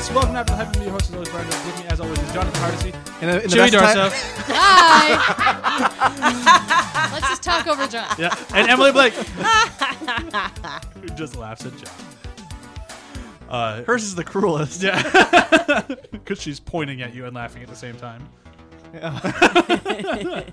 [0.00, 0.76] So fuck yes, welcome to After the Hype.
[0.76, 1.46] I'm your host as always, Brian.
[1.46, 4.54] With me as always is Jonathan Hardesty, And the, in the Jimmy best time- Darso,
[4.56, 5.10] Hi.
[7.12, 8.06] Let's just talk over John.
[8.18, 9.12] yeah, and Emily Blake.
[9.12, 11.92] Who just laughs at John.
[13.50, 14.82] Uh, Hers is the cruelest.
[14.82, 15.82] yeah,
[16.12, 18.26] because she's pointing at you and laughing at the same time.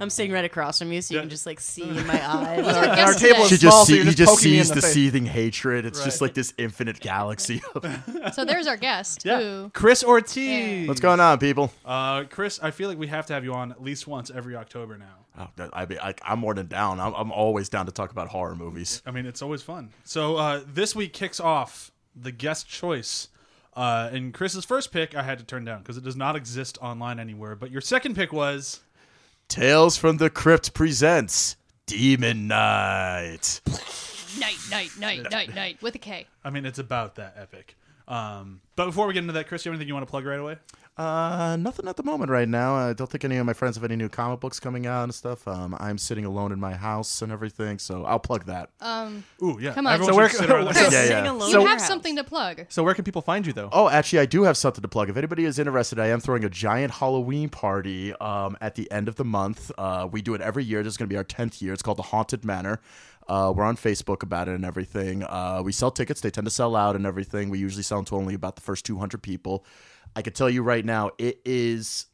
[0.00, 1.22] I'm sitting right across from you, so you Yeah.
[1.22, 2.66] can just like see in my eyes.
[2.66, 4.30] Our And our guest table is She small, just, so see, you're he just just
[4.32, 4.92] poking me in sees the the, face.
[4.92, 5.86] seething hatred.
[5.86, 6.26] It's just Right.
[6.28, 7.62] like this infinite galaxy.
[7.74, 9.22] Of, So there's our guest.
[9.22, 9.70] Who?
[9.74, 10.88] Chris Ortiz.
[10.88, 11.72] what's going on, people?
[11.84, 14.56] Uh, Chris, I feel like we have to have you on at least once every
[14.56, 15.14] October now.
[15.38, 16.98] Oh, I, I, I'm more than down.
[17.00, 19.02] I'm, I'm always down to talk about horror movies.
[19.06, 19.90] I mean, it's always fun.
[20.04, 23.28] So uh, this week kicks off the guest choice.
[23.78, 26.78] Uh, and Chris's first pick I had to turn down because it does not exist
[26.82, 27.54] online anywhere.
[27.54, 28.80] But your second pick was
[29.46, 31.54] Tales from the Crypt presents
[31.86, 33.60] Demon Night.
[34.40, 35.80] Night, night, night, night, night.
[35.80, 36.26] With a K.
[36.42, 37.76] I mean, it's about that epic.
[38.08, 40.26] Um, but before we get into that, Chris, you have anything you want to plug
[40.26, 40.56] right away?
[40.98, 42.74] Uh, nothing at the moment right now.
[42.74, 45.14] I don't think any of my friends have any new comic books coming out and
[45.14, 45.46] stuff.
[45.46, 48.70] Um, I'm sitting alone in my house and everything, so I'll plug that.
[48.80, 49.74] Um, Ooh, yeah.
[49.74, 49.92] Come on.
[49.94, 51.30] Everyone So where- should sit around the Yeah, Sitting yeah.
[51.30, 52.62] alone you in have something to plug.
[52.68, 53.68] So where can people find you though?
[53.72, 55.08] Oh, actually, I do have something to plug.
[55.08, 59.06] If anybody is interested, I am throwing a giant Halloween party um, at the end
[59.06, 59.70] of the month.
[59.78, 60.82] Uh, we do it every year.
[60.82, 61.72] This is going to be our 10th year.
[61.72, 62.80] It's called the Haunted Manor.
[63.28, 65.22] Uh, we're on Facebook about it and everything.
[65.22, 66.22] Uh, we sell tickets.
[66.22, 67.50] They tend to sell out and everything.
[67.50, 69.64] We usually sell to only about the first 200 people.
[70.16, 72.06] I can tell you right now, it is,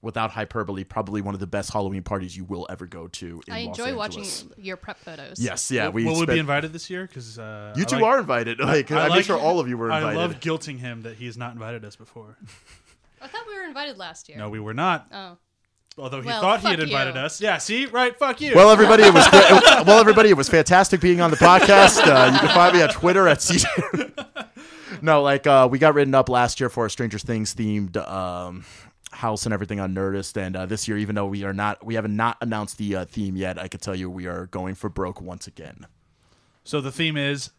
[0.00, 3.40] without hyperbole, probably one of the best Halloween parties you will ever go to.
[3.46, 4.24] In I Los enjoy watching
[4.56, 5.38] your prep photos.
[5.38, 5.88] Yes, yeah.
[5.88, 7.06] We Will we be invited this year?
[7.06, 8.58] Because uh, You two like- are invited.
[8.72, 10.06] Like, I, I am like- sure all of you were invited.
[10.18, 12.36] I love guilting him that he has not invited us before.
[13.22, 14.38] I thought we were invited last year.
[14.38, 15.06] No, we were not.
[15.12, 15.36] Oh.
[15.98, 17.20] Although he Well, thought he had invited you.
[17.20, 17.38] us.
[17.40, 17.84] Yeah, see?
[17.86, 18.52] Right, fuck you.
[18.54, 19.44] Well, everybody, it was great.
[19.86, 21.98] well, everybody, it was fantastic being on the podcast.
[22.04, 24.26] Uh, you can find me on Twitter at CJ.
[25.04, 28.64] no, like uh, we got written up last year for a Stranger Things themed um,
[29.10, 31.94] house and everything on Nerdist, and uh, this year, even though we are not, we
[31.94, 33.58] have not not announced the uh, theme yet.
[33.58, 35.86] I can tell you, we are going for broke once again.
[36.64, 37.50] so the theme is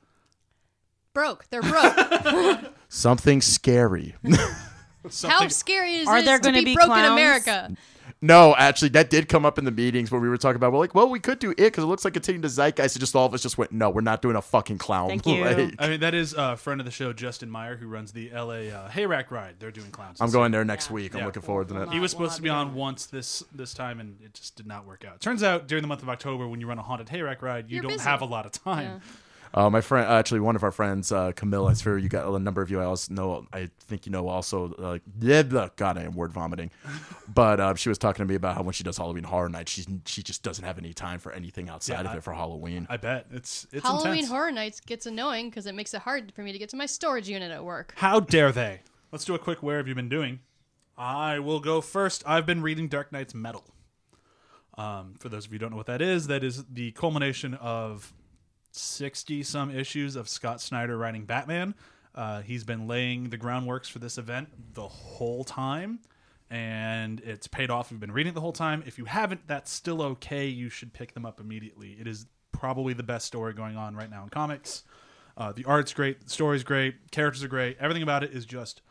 [1.13, 1.45] Broke.
[1.51, 2.73] They're broke.
[2.89, 4.15] Something scary.
[5.23, 7.11] How scary is Are it there to gonna be, be broke in clowns?
[7.11, 7.75] America?
[8.25, 10.71] No, actually, that did come up in the meetings where we were talking about.
[10.71, 12.95] We're like, well, we could do it because it looks like it's hitting the zeitgeist.
[12.95, 15.09] And just all of us just went, no, we're not doing a fucking clown.
[15.09, 15.43] Thank you.
[15.43, 18.29] Like, I mean, that is a friend of the show, Justin Meyer, who runs the
[18.31, 19.55] LA uh, Hayrack ride.
[19.59, 20.21] They're doing clowns.
[20.21, 20.93] I'm going there next Yeah.
[20.93, 21.13] week.
[21.15, 21.25] I'm Yeah.
[21.25, 21.91] looking forward to that.
[21.91, 22.77] He was We'll supposed to be be on going.
[22.77, 25.19] once this this time, and it just did not work out.
[25.19, 27.75] Turns out during the month of October, when you run a haunted hayrack ride, you
[27.75, 28.03] You're don't busy.
[28.05, 29.01] have a lot of time.
[29.55, 31.67] Uh, my friend, actually, one of our friends, uh, Camille.
[31.67, 32.81] I'm sure you got a number of you.
[32.81, 33.45] I also know.
[33.53, 34.73] I think you know also.
[34.73, 36.71] Uh, yeah, the- God, I am word vomiting.
[37.33, 39.69] But uh, she was talking to me about how when she does Halloween Horror Night,
[39.69, 42.33] she's she just doesn't have any time for anything outside Yeah, of I- it for
[42.33, 42.85] Halloween.
[42.89, 44.29] I bet it's it's Halloween intense.
[44.29, 46.85] Horror Nights gets annoying because it makes it hard for me to get to my
[46.85, 47.93] storage unit at work.
[47.97, 48.81] How dare they?
[49.11, 50.39] Let's do a quick where have you been doing?
[50.97, 52.23] I will go first.
[52.27, 53.63] I've been reading Dark Nights Metal.
[54.77, 57.53] Um, for those of you who don't know what that is, that is the culmination
[57.55, 58.13] of
[58.75, 61.75] 60 some issues of Scott Snyder writing Batman.
[62.15, 65.99] Uh, he's been laying the groundworks for this event the whole time,
[66.49, 67.91] and it's paid off.
[67.91, 68.83] We've been reading it the whole time.
[68.85, 70.47] If you haven't, that's still okay.
[70.47, 71.97] You should pick them up immediately.
[71.99, 74.83] It is probably the best story going on right now in comics.
[75.35, 77.77] Uh, the art's great, the story's great, characters are great.
[77.79, 78.81] Everything about it is just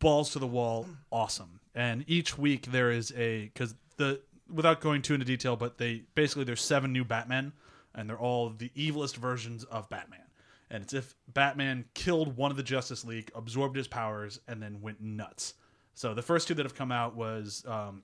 [0.00, 1.60] balls to the wall, awesome.
[1.74, 4.20] And each week there is a because the
[4.52, 7.52] without going too into detail, but they basically there's seven new Batmen,
[7.94, 10.20] and they're all the evilest versions of Batman.
[10.70, 14.80] And it's if Batman killed one of the Justice League, absorbed his powers, and then
[14.80, 15.54] went nuts.
[15.94, 18.02] So the first two that have come out was um,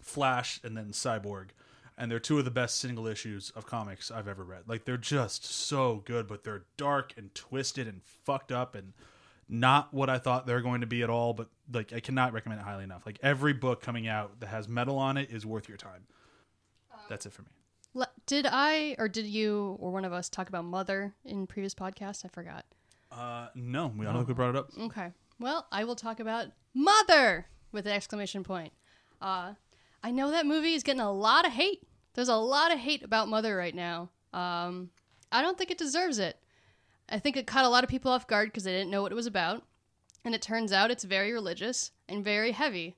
[0.00, 1.48] Flash and then Cyborg.
[1.96, 4.64] And they're two of the best single issues of comics I've ever read.
[4.68, 8.92] Like they're just so good, but they're dark and twisted and fucked up and
[9.48, 11.32] not what I thought they're going to be at all.
[11.32, 13.04] But like I cannot recommend it highly enough.
[13.04, 16.06] Like every book coming out that has metal on it is worth your time.
[17.08, 17.57] That's it for me.
[18.26, 22.26] Did I or did you or one of us talk about Mother in previous podcasts?
[22.26, 22.66] I forgot.
[23.10, 24.68] Uh, no, we don't think we brought it up.
[24.78, 25.12] Okay.
[25.40, 28.74] Well, I will talk about Mother with an exclamation point.
[29.22, 29.54] Uh,
[30.04, 31.86] I know that movie is getting a lot of hate.
[32.12, 34.10] There's a lot of hate about Mother right now.
[34.34, 34.90] Um,
[35.32, 36.36] I don't think it deserves it.
[37.08, 39.12] I think it caught a lot of people off guard because they didn't know what
[39.12, 39.62] it was about.
[40.24, 42.96] And it turns out it's very religious and very heavy.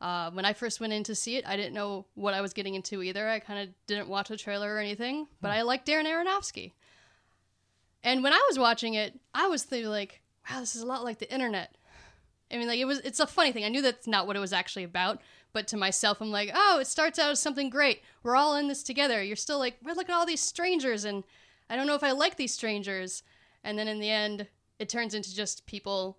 [0.00, 2.52] Uh, when I first went in to see it, I didn't know what I was
[2.52, 3.28] getting into either.
[3.28, 6.72] I kind of didn't watch the trailer or anything, but I like Darren Aronofsky.
[8.02, 11.04] And when I was watching it, I was thinking like, wow, this is a lot
[11.04, 11.74] like the internet.
[12.52, 12.98] I mean, like it was.
[13.00, 13.64] It's a funny thing.
[13.64, 16.78] I knew that's not what it was actually about, but to myself, I'm like, oh,
[16.80, 18.02] it starts out as something great.
[18.22, 19.22] We're all in this together.
[19.22, 21.24] You're still like, well, look at all these strangers, and
[21.70, 23.22] I don't know if I like these strangers.
[23.64, 24.48] And then in the end,
[24.78, 26.18] it turns into just people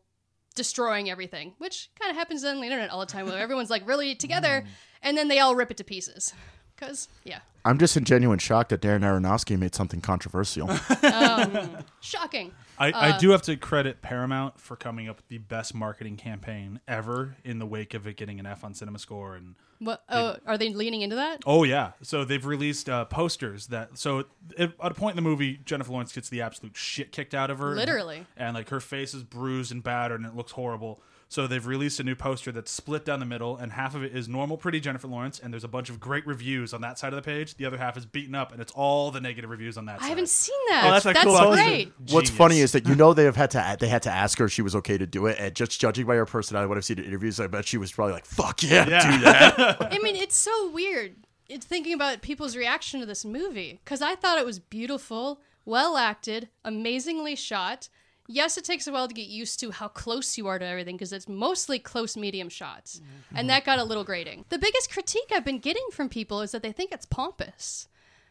[0.56, 3.88] destroying everything, which kind of happens on the internet all the time where everyone's like
[3.88, 4.64] really together
[5.02, 6.34] and then they all rip it to pieces.
[6.76, 7.40] Because, yeah.
[7.64, 10.68] I'm just in genuine shock that Darren Aronofsky made something controversial.
[12.02, 12.52] Shocking.
[12.78, 16.80] I, I do have to credit Paramount for coming up with the best marketing campaign
[16.88, 20.04] ever in the wake of it getting an F on Cinema Score and What?
[20.10, 21.42] Oh, are they leaning into that?
[21.46, 23.98] Oh yeah, so they've released uh, posters that.
[23.98, 24.26] So
[24.58, 27.50] if, at a point in the movie, Jennifer Lawrence gets the absolute shit kicked out
[27.50, 28.26] of her, and- Literally.
[28.36, 31.02] and, like her face is bruised and battered, and it looks horrible.
[31.28, 34.16] So they've released a new poster that's split down the middle, and half of it
[34.16, 37.14] is normal, pretty Jennifer Lawrence, and there's a bunch of great reviews on that side
[37.14, 37.56] of the page.
[37.56, 39.98] The other half is beaten up, and it's all the negative reviews on that.
[39.98, 40.10] I side.
[40.10, 40.84] haven't seen that.
[40.86, 41.92] Oh, that's a cool great.
[42.12, 42.30] What's Genius.
[42.30, 44.52] funny is that you know they have had to they had to ask her if
[44.52, 47.00] she was okay to do it, and just judging by her personality, what I've seen
[47.00, 49.12] in interviews, I bet she was probably like, "Fuck yeah, Yeah.
[49.18, 51.16] do that." I mean, it's so weird.
[51.50, 55.98] It's thinking about people's reaction to this movie because I thought it was beautiful, well
[55.98, 57.90] acted, amazingly shot.
[58.28, 60.96] Yes, it takes a while to get used to how close you are to everything
[60.96, 63.38] because it's mostly close medium shots, mm-hmm.
[63.38, 64.46] and that got a little grating.
[64.50, 67.88] The biggest critique I've been getting from people is that they think it's pompous.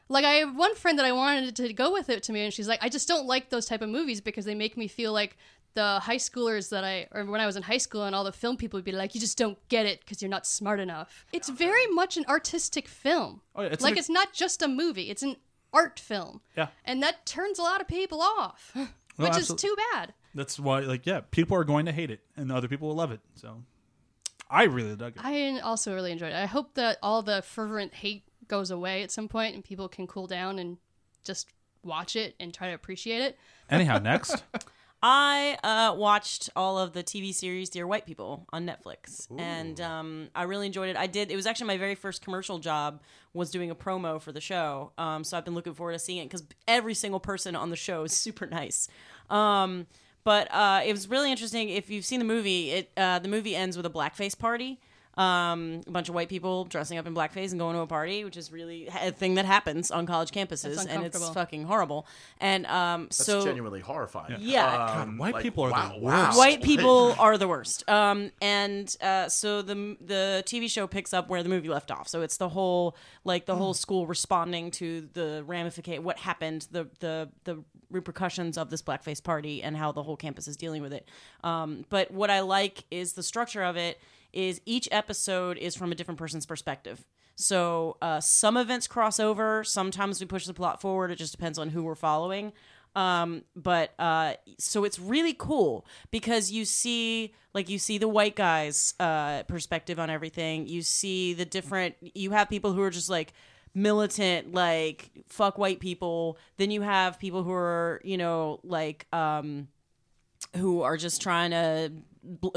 [0.08, 2.52] Like I have one friend that I wanted to go with it to me, and
[2.52, 5.12] she's like, "I just don't like those type of movies because they make me feel
[5.12, 5.36] like
[5.74, 8.32] the high schoolers that I, or when I was in high school, and all the
[8.32, 11.24] film people would be like, you just don't get it because you're not smart enough."
[11.32, 13.42] It's very much an artistic film.
[13.54, 15.36] Oh, yeah, it's like an- it's not just a movie; it's an
[15.72, 16.40] art film.
[16.56, 16.68] Yeah.
[16.84, 18.76] and that turns a lot of people off,
[19.16, 20.14] which is too bad.
[20.34, 23.12] That's why, like, yeah, people are going to hate it, and other people will love
[23.12, 23.20] it.
[23.34, 23.62] So,
[24.50, 25.24] I really dug it.
[25.24, 26.36] I also really enjoyed it.
[26.36, 30.06] I hope that all the fervent hate goes away at some point and people can
[30.06, 30.76] cool down and
[31.24, 31.48] just
[31.82, 33.38] watch it and try to appreciate it.
[33.70, 34.44] Anyhow, next.
[35.06, 40.28] I uh, watched all of the TV series Dear White People on Netflix, and um,
[40.34, 40.96] I really enjoyed it.
[40.96, 41.30] I did.
[41.30, 43.02] It was actually my very first commercial job
[43.34, 46.20] was doing a promo for the show, um, so I've been looking forward to seeing
[46.20, 48.88] it because every single person on the show is super nice.
[49.28, 49.86] Um,
[50.24, 51.68] but uh, it was really interesting.
[51.68, 54.80] If you've seen the movie, it uh, the movie ends with a blackface party.
[55.16, 58.24] Um, a bunch of white people dressing up in blackface and going to a party,
[58.24, 62.06] which is really a thing that happens on college campuses, and it's fucking horrible.
[62.40, 64.36] And um, That's so genuinely horrifying.
[64.40, 65.02] Yeah.
[65.02, 66.02] Um, white people are the wow, worst.
[66.02, 66.36] wow.
[66.36, 67.88] white people are the worst.
[67.88, 72.08] Um, and uh, so the the TV show picks up where the movie left off.
[72.08, 76.88] So it's the whole like the whole school responding to the ramification, what happened, the
[77.00, 80.92] the the repercussions of this blackface party, and how the whole campus is dealing with
[80.92, 81.08] it.
[81.42, 84.00] Um, but what I like is the structure of it.
[84.34, 87.06] Is each episode is from a different person's perspective.
[87.36, 89.64] So uh, some events cross over.
[89.64, 91.10] Sometimes we push the plot forward.
[91.10, 92.52] It just depends on who we're following.
[92.96, 98.36] Um, but uh, so it's really cool because you see, like, you see the white
[98.36, 100.66] guy's uh, perspective on everything.
[100.68, 101.94] You see the different.
[102.00, 103.32] You have people who are just like
[103.74, 106.38] militant, like fuck white people.
[106.56, 109.68] Then you have people who are, you know, like um,
[110.56, 111.92] who are just trying to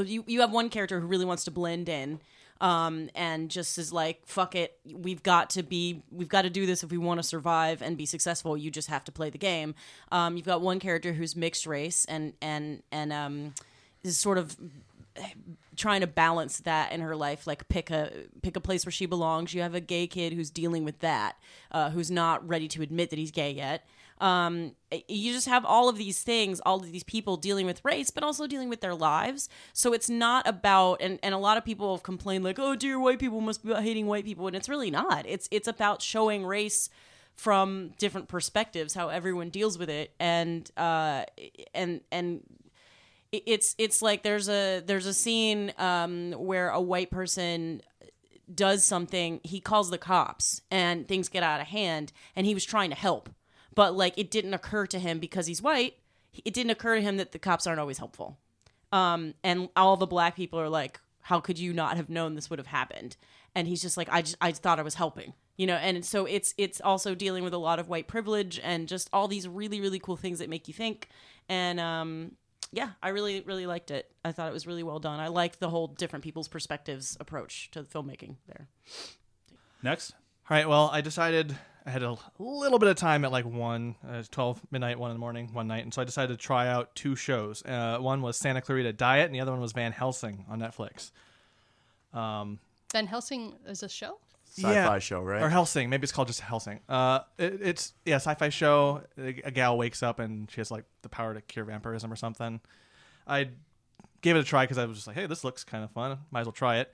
[0.03, 2.19] you you have one character who really wants to blend in
[2.61, 4.79] um and just is like fuck it.
[4.91, 7.97] We've got to be we've got to do this if we want to survive and
[7.97, 8.57] be successful.
[8.57, 9.75] You just have to play the game.
[10.11, 13.53] Um you've got one character who's mixed race and and and um
[14.03, 14.55] is sort of
[15.75, 19.05] trying to balance that in her life like pick a pick a place where she
[19.05, 19.53] belongs.
[19.53, 21.37] You have a gay kid who's dealing with that
[21.71, 23.85] uh, who's not ready to admit that he's gay yet
[24.19, 24.75] um,
[25.07, 28.23] you just have all of these things all of these people dealing with race but
[28.23, 29.49] also dealing with their lives.
[29.73, 32.99] So it's not about and, and a lot of people have complained like oh dear
[32.99, 35.25] white people must be hating white people and it's really not.
[35.27, 36.89] It's it's about showing race
[37.35, 40.13] from different perspectives how everyone deals with it.
[40.19, 41.25] And uh
[41.73, 42.41] and and
[43.31, 47.81] it's it's like there's a there's a scene um, where a white person
[48.53, 52.63] does something he calls the cops and things get out of hand and he was
[52.63, 53.29] trying to help
[53.77, 55.93] but like it didn't occur to him because he's white
[56.43, 58.37] it didn't occur to him that the cops aren't always helpful.
[58.91, 62.49] Um, and all the black people are like how could you not have known this
[62.49, 63.17] would have happened?
[63.53, 65.75] And he's just like i just i thought i was helping you know?
[65.75, 69.27] And so it's it's also dealing with a lot of white privilege and just all
[69.27, 71.09] these really really cool things that make you think.
[71.49, 72.31] And um
[72.73, 74.11] yeah i really really liked it.
[74.25, 75.19] I thought it was really well done.
[75.19, 78.67] I liked the whole different people's perspectives approach to the filmmaking there.
[79.83, 80.13] Next.
[80.49, 80.67] All right.
[80.67, 81.57] Well, I decided
[81.87, 85.15] I had a little bit of time at like one, uh, twelve midnight, one in
[85.15, 87.63] the morning, one night, and so I decided to try out two shows.
[87.65, 91.11] Uh, one was Santa Clarita Diet, and the other one was Van Helsing on Netflix.
[92.13, 92.59] Um,
[92.91, 94.17] Van Helsing is a show?
[94.49, 94.99] Sci-fi Yeah.
[94.99, 95.41] show, right?
[95.41, 95.89] or Helsing.
[95.89, 96.79] Maybe it's called just Helsing.
[96.89, 99.03] Uh, it, it's yeah, sci-fi show.
[99.17, 102.15] A, a gal wakes up and she has like the power to cure vampirism or
[102.15, 102.59] something.
[103.27, 103.49] I
[104.21, 106.17] gave it a try because I was just like, hey, this looks kind of fun.
[106.31, 106.91] Might as well try it.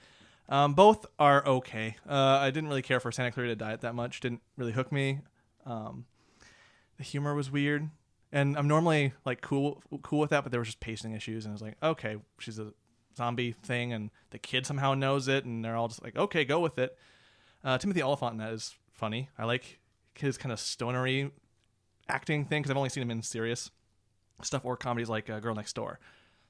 [0.49, 1.95] Um, both are okay.
[2.07, 4.19] Uh, I didn't really care for Santa Clarita Diet that much.
[4.19, 5.19] Didn't really hook me.
[5.65, 6.05] Um,
[6.97, 7.89] the humor was weird.
[8.31, 11.51] and I'm normally like cool cool with that, but there was just pacing issues, and
[11.51, 12.73] I was like, okay, she's a
[13.15, 16.59] zombie thing, and the kid somehow knows it, and they're all just like, okay, go
[16.59, 16.97] with it.
[17.63, 19.29] Uh, Timothy Olyphant in that is funny.
[19.37, 19.79] I like
[20.15, 21.31] his kind of stonery
[22.09, 23.71] acting thing because I've only seen him in serious
[24.41, 25.99] stuff or comedies like uh, Girl Next Door.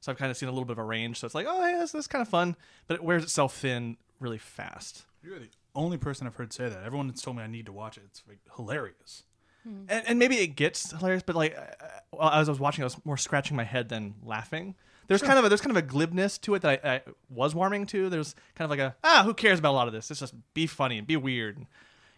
[0.04, 1.20] So I've kind of seen a little bit of a range.
[1.20, 2.58] So it's like, oh, yeah, this, this is kind of fun,
[2.88, 5.06] but it wears itself thin really fast.
[5.24, 6.84] You're the only person I've heard say that.
[6.84, 8.04] Everyone has told me I need to watch it.
[8.08, 9.24] It's like hilarious.
[9.66, 12.98] and, and maybe it gets hilarious, but like uh, as I was watching, I was
[13.06, 14.76] more scratching my head than laughing.
[15.08, 17.56] There's kind of a, there's kind of a glibness to it that I, I was
[17.56, 18.10] warming to.
[18.10, 20.12] There's kind of like a ah, who cares about a lot of this?
[20.12, 21.56] It's just be funny and be weird.
[21.56, 21.68] And,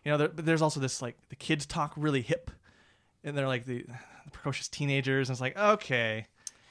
[0.04, 2.50] You know, there, but there's also this like the kids talk really hip,
[3.24, 3.84] and they're like the,
[4.26, 6.26] the precocious teenagers, and it's like okay,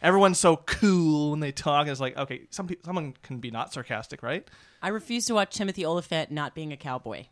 [0.05, 1.83] everyone's so cool when they talk.
[1.83, 4.49] And it's like okay, some people, someone can be not sarcastic, right?
[4.83, 7.27] I refuse to watch Timothy Olyphant not being a cowboy.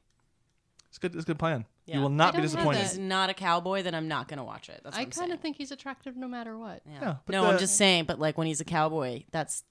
[0.88, 1.14] It's good.
[1.14, 1.67] It's a good plan.
[1.87, 1.97] Yeah.
[1.97, 2.79] You will not I be don't know disappointed.
[2.83, 2.88] that.
[2.91, 4.81] He's not a cowboy, then I'm not going to watch it.
[4.85, 5.33] That's what I I'm kind saying.
[5.33, 6.83] of think he's attractive no matter what.
[6.87, 6.99] Yeah.
[7.00, 8.05] Yeah, but no, I'm just saying.
[8.05, 9.64] But like when he's a cowboy, that's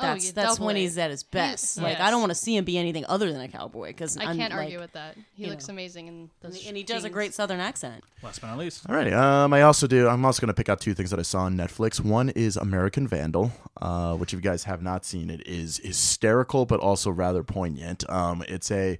[0.00, 1.80] that's yeah, that's when he's at his best.
[1.80, 4.24] Like I don't want to see him be anything other than a cowboy because I
[4.24, 5.16] can't like, argue with that.
[5.34, 5.72] He looks know.
[5.72, 8.04] amazing in And those he, and he does a great southern accent.
[8.22, 8.88] Last but not least.
[8.88, 9.12] All right.
[9.12, 10.08] Um, I also do.
[10.08, 12.00] I'm also going to pick out two things that I saw on Netflix.
[12.00, 16.66] One is American Vandal, uh, which if you guys have not seen, it is hysterical
[16.66, 18.08] but also rather poignant.
[18.10, 18.98] Um, it's a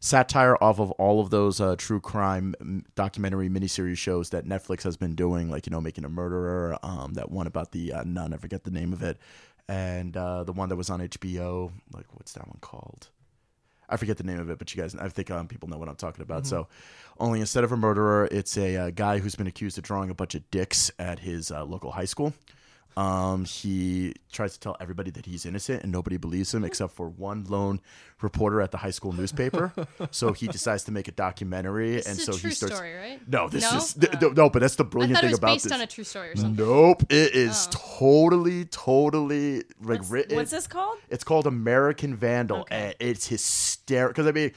[0.00, 2.54] satire off of all of those uh, true crime
[2.94, 6.78] documentary miniseries shows that Netflix has been doing, like you know, making a murderer.
[6.82, 9.18] Um, that one about the uh, nun, I forget the name of it,
[9.68, 11.70] and uh, the one that was on HBO.
[11.92, 13.08] Like what's that one called?
[13.88, 15.88] I forget the name of it, but you guys, I think um, people know what
[15.88, 16.46] I'm talking about.
[16.46, 16.68] So,
[17.18, 20.14] only instead of a murderer, it's a, uh guy who's been accused of drawing a
[20.14, 22.34] bunch of dicks at his uh, local high school.
[22.98, 27.08] Um, he tries to tell everybody that he's innocent, and nobody believes him except for
[27.08, 27.80] one lone
[28.22, 29.72] reporter at the high school newspaper.
[30.10, 32.74] so he decides to make a documentary, This and is so a true he starts.
[32.74, 33.20] story, right?
[33.28, 33.76] No, this No?
[33.78, 35.72] is th- th- no, but that's the I brilliant it thing was about based this.
[35.72, 36.56] on a true story or something.
[36.66, 37.98] Nope, it is Oh.
[38.00, 40.36] totally, totally like What's, written.
[40.36, 40.98] what's this called?
[41.08, 42.76] It's called American Vandal, Okay.
[42.86, 44.12] and it's hysterical.
[44.24, 44.52] Because I mean,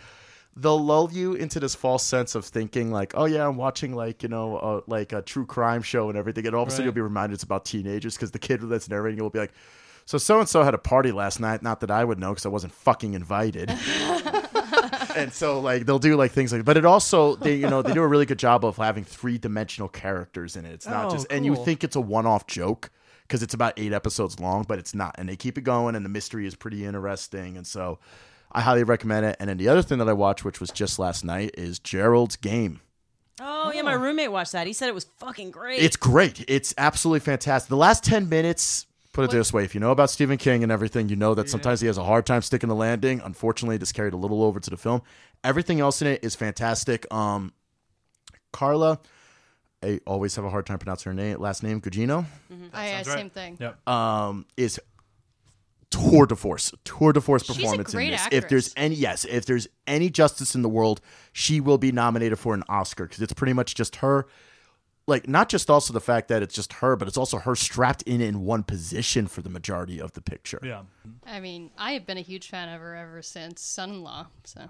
[0.56, 4.22] they'll lull you into this false sense of thinking like, oh yeah, I'm watching like
[4.24, 6.84] you know, uh, like a true crime show and everything, and all of a sudden
[6.84, 6.86] Right.
[6.88, 9.54] you'll be reminded it's about teenagers because the kid that's narrating it will be like.
[10.06, 11.62] So so and so had a party last night.
[11.62, 13.70] Not that I would know because I wasn't fucking invited.
[15.16, 17.94] and so like they'll do like things like, but it also they you know they
[17.94, 20.74] do a really good job of having three dimensional characters in it.
[20.74, 22.90] It's not Oh, just and you think it's a one off joke
[23.24, 25.16] because it's about eight episodes long, but it's not.
[25.18, 27.56] And they keep it going, and the mystery is pretty interesting.
[27.56, 28.00] And so
[28.52, 29.38] I highly recommend it.
[29.40, 32.36] And then the other thing that I watched, which was just last night, is Gerald's
[32.36, 32.82] Game.
[33.40, 34.68] Oh, yeah, my roommate watched that.
[34.68, 35.82] He said it was fucking great.
[35.82, 36.46] It's great.
[36.48, 37.70] It's absolutely fantastic.
[37.70, 40.72] The last 10 minutes, put it this way if you know about Stephen King and
[40.72, 43.22] everything, you know that sometimes he has a hard time sticking the landing.
[43.24, 45.02] Unfortunately, this carried a little over to the film.
[45.44, 47.12] Everything else in it is fantastic.
[47.12, 47.54] Um,
[48.52, 49.00] Carla,
[49.84, 52.26] I always have a hard time pronouncing her name, last name, Gugino,
[52.74, 53.18] I, yeah, sounds right.
[53.18, 53.58] same thing.
[53.60, 53.88] Yep.
[53.88, 54.80] um, is
[55.92, 58.28] tour de force, tour de force She's a performance great in this.
[58.32, 62.40] If there's any, yes, if there's any justice in the world, she will be nominated
[62.40, 64.26] for an Oscar because it's pretty much just her.
[65.08, 68.04] Like not just also the fact that it's just her, but it's also her strapped
[68.04, 70.60] in in one position for the majority of the picture.
[70.64, 70.84] Yeah.
[71.26, 74.70] I mean, I have been a huge fan of her ever since Son-in-Law, so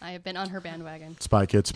[0.00, 1.20] I have been on her bandwagon.
[1.20, 1.74] Spy Kids.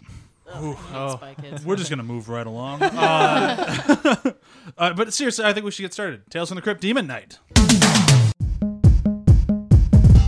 [0.48, 1.16] oh.
[1.16, 1.64] Spy Kids.
[1.64, 2.80] We're just gonna move right along.
[2.94, 4.32] Uh,
[4.78, 6.22] uh, but seriously, I think we should get started.
[6.30, 7.38] Tales from the Crypt, Demon Night.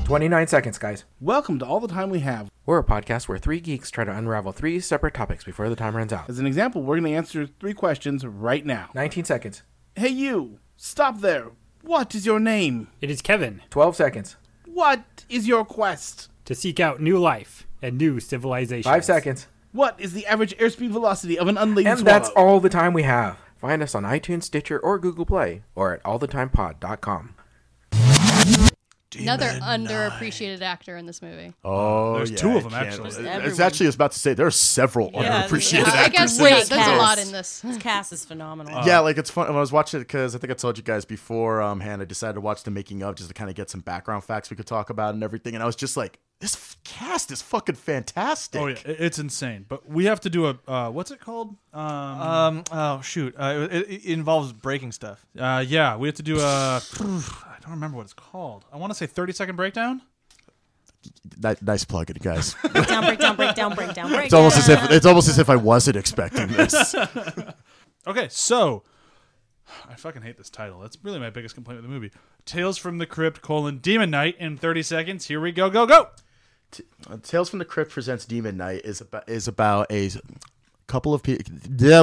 [0.06, 1.04] 29 seconds, guys.
[1.20, 2.48] Welcome to All the Time We Have.
[2.64, 5.96] We're a podcast where three geeks try to unravel three separate topics before the time
[5.96, 6.30] runs out.
[6.30, 8.90] As an example, we're going to answer three questions right now.
[8.94, 9.62] 19 seconds.
[9.96, 10.60] Hey, you!
[10.76, 11.48] Stop there!
[11.82, 12.86] What is your name?
[13.00, 14.36] It is Kevin 12 seconds.
[14.64, 16.30] What is your quest?
[16.44, 18.86] to seek out new life and new civilizations.
[18.86, 19.48] 5 seconds.
[19.72, 22.16] What is the average airspeed velocity of an unladen And swallow?
[22.20, 23.38] that's all the time we have.
[23.56, 27.34] Find us on iTunes, Stitcher, or Google Play, or at allthetimepod.com.
[29.22, 31.52] Another underappreciated actor in this movie.
[31.64, 33.08] Oh, There's yeah, two of I them, can't- actually.
[33.08, 33.60] It's Everyone.
[33.62, 36.02] actually I was about to say there are several Yeah, underappreciated yeah.
[36.02, 37.60] I guess in Wait, there's, there's a lot in this.
[37.60, 38.86] This cast is phenomenal.
[38.86, 39.48] yeah, like it's fun.
[39.48, 42.02] When I was watching it because I think I told you guys before, um, hand
[42.02, 44.50] I decided to watch the making of just to kind of get some background facts
[44.50, 45.54] we could talk about and everything.
[45.54, 48.60] And I was just like, this f- cast is fucking fantastic.
[48.60, 49.64] Oh yeah, it- it's insane.
[49.68, 51.56] But we have to do a uh, what's it called?
[51.72, 52.64] Um, Um.
[52.72, 53.34] Oh shoot.
[53.38, 55.24] Uh, it, it involves breaking stuff.
[55.38, 56.80] uh, yeah, we have to do a.
[57.00, 58.64] I don't remember what it's called.
[58.72, 60.02] I want to say thirty second breakdown.
[61.42, 62.54] Ni- nice plug, it guys.
[62.54, 64.24] breakdown, breakdown, breakdown, breakdown, breakdown.
[64.24, 66.94] It's almost as if it's almost as if I wasn't expecting this.
[68.08, 68.84] Okay, so
[69.90, 70.78] I fucking hate this title.
[70.78, 72.12] That's really my biggest complaint with the movie.
[72.44, 75.26] Tales from the Crypt: colon Demon Night in thirty seconds.
[75.26, 76.10] Here we go, go, go.
[77.10, 80.10] Uh, Tales from the Crypt presents Demon Night is about is about a
[80.86, 81.44] couple of people.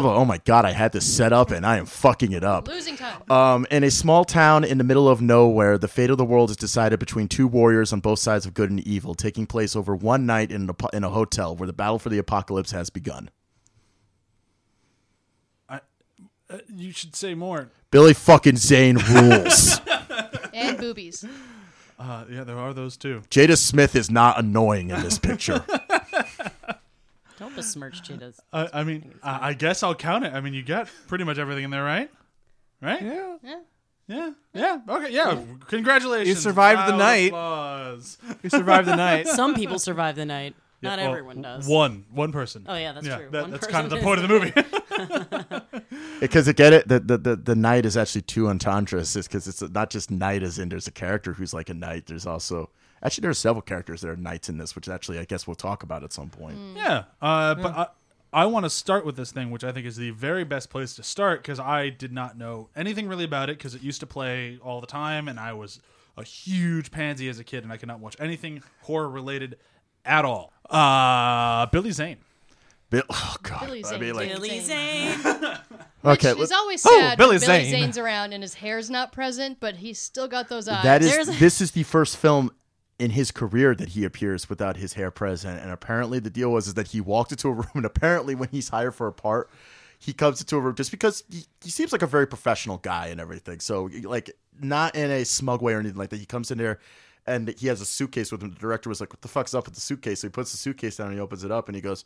[0.09, 2.67] Oh my god, I had this set up and I am fucking it up.
[2.67, 3.21] Losing time.
[3.31, 6.49] Um, in a small town in the middle of nowhere, the fate of the world
[6.49, 9.95] is decided between two warriors on both sides of good and evil, taking place over
[9.95, 13.29] one night in a, in a hotel where the battle for the apocalypse has begun.
[16.53, 17.71] Uh, you should say more.
[17.89, 19.79] Billy fucking Zane rules.
[20.53, 21.25] and boobies.
[21.97, 23.23] Uh, yeah, there are those too.
[23.29, 25.65] Jada Smith is not annoying in this picture.
[27.39, 28.39] Don't besmirch cheetahs.
[28.51, 30.33] Uh, I mean, I, I guess I'll count it.
[30.33, 32.09] I mean, you got pretty much everything in there, right?
[32.81, 33.01] Right?
[33.01, 33.37] Yeah.
[33.43, 33.59] Yeah.
[34.07, 34.31] Yeah.
[34.53, 34.79] Yeah.
[34.87, 35.11] Okay.
[35.11, 35.41] Yeah.
[35.67, 36.27] Congratulations.
[36.27, 37.27] You survived the night.
[37.29, 38.17] Applause.
[38.41, 39.27] We survived the night.
[39.39, 40.55] Some people survive the night.
[40.83, 41.67] Not Well, everyone does.
[41.67, 42.05] One.
[42.11, 42.65] One person.
[42.67, 43.29] Oh yeah, that's yeah, true.
[43.31, 44.53] that- One that's kind of the point of the movie.
[46.19, 49.13] Because to get it, the, the the the knight is actually two entendres.
[49.15, 52.05] It's because it's not just knight as in there's a character who's like a knight.
[52.05, 52.69] There's also
[53.01, 55.55] actually there are several characters that are knights in this, which actually I guess we'll
[55.55, 56.57] talk about at some point.
[56.75, 57.87] Yeah, uh, but I,
[58.31, 60.95] I want to start with this thing, which I think is the very best place
[60.95, 64.07] to start because I did not know anything really about it because it used to
[64.07, 65.81] play all the time, and I was
[66.15, 69.57] a huge pansy as a kid, and I could not watch anything horror related
[70.05, 70.52] at all.
[70.69, 72.17] Uh, Billy Zane.
[72.89, 73.99] Bill, oh god, Billy I Zane.
[74.01, 75.19] mean, like, Billy Zane.
[75.19, 75.41] Zane.
[76.05, 77.17] okay, Which is let- always Oh, sad.
[77.17, 77.71] Billy when Billy Zane.
[77.71, 80.83] Zane's around and his hair's not present, but he's still got those eyes.
[80.83, 82.51] that There's- this is the first film
[82.99, 86.67] in his career that he appears without his hair present, and apparently the deal was
[86.67, 89.49] is that he walked into a room, and apparently when he's hired for a part,
[89.97, 93.07] he comes into a room just because he, he seems like a very professional guy
[93.07, 93.59] and everything.
[93.59, 94.29] So like
[94.61, 96.19] not in a smug way or anything like that.
[96.19, 96.79] He comes in there.
[97.25, 98.51] And he has a suitcase with him.
[98.51, 100.57] The director was like, "What the fuck's up with the suitcase?" So he puts the
[100.57, 102.03] suitcase down and he opens it up and he goes,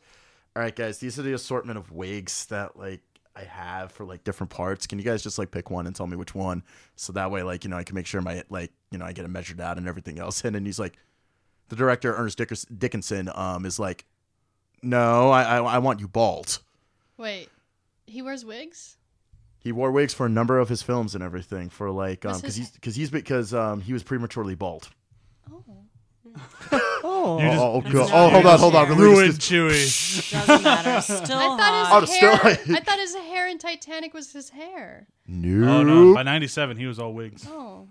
[0.56, 3.02] "All right, guys, these are the assortment of wigs that like
[3.36, 4.86] I have for like different parts.
[4.86, 6.64] Can you guys just like pick one and tell me which one?
[6.96, 9.14] So that way, like you know, I can make sure my like you know I
[9.14, 10.98] get it measured out and everything else." And then he's like,
[11.70, 12.40] the director Ernest
[12.78, 14.06] Dickerson um is like,
[14.84, 16.60] "No, I I, I want you bald."
[17.18, 17.50] Wait,
[18.06, 18.98] he wears wigs?
[19.60, 22.56] He wore wigs for a number of his films and everything for like um because
[22.56, 24.90] he's because he's because um he was prematurely bald.
[25.50, 25.64] Oh.
[27.04, 27.40] oh.
[27.40, 28.10] You just- oh, oh God.
[28.14, 28.88] oh, hold on, hold on.
[28.88, 28.96] fair.
[28.96, 30.32] Release Ruined this- Chewy.
[30.48, 31.02] Doesn't matter.
[31.26, 32.58] Still I thought Oh, his still- hair.
[32.76, 35.08] I thought his hair in Titanic was his hair.
[35.28, 35.80] No.
[35.80, 36.14] Oh no!
[36.14, 37.46] By '97, he was all wigs.
[37.50, 37.88] Oh.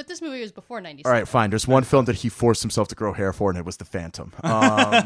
[0.00, 1.50] But this movie was before All '97, right, fine.
[1.50, 3.84] There's one film that he forced himself to grow hair for, and it was The
[3.84, 4.32] Phantom.
[4.42, 5.04] Um,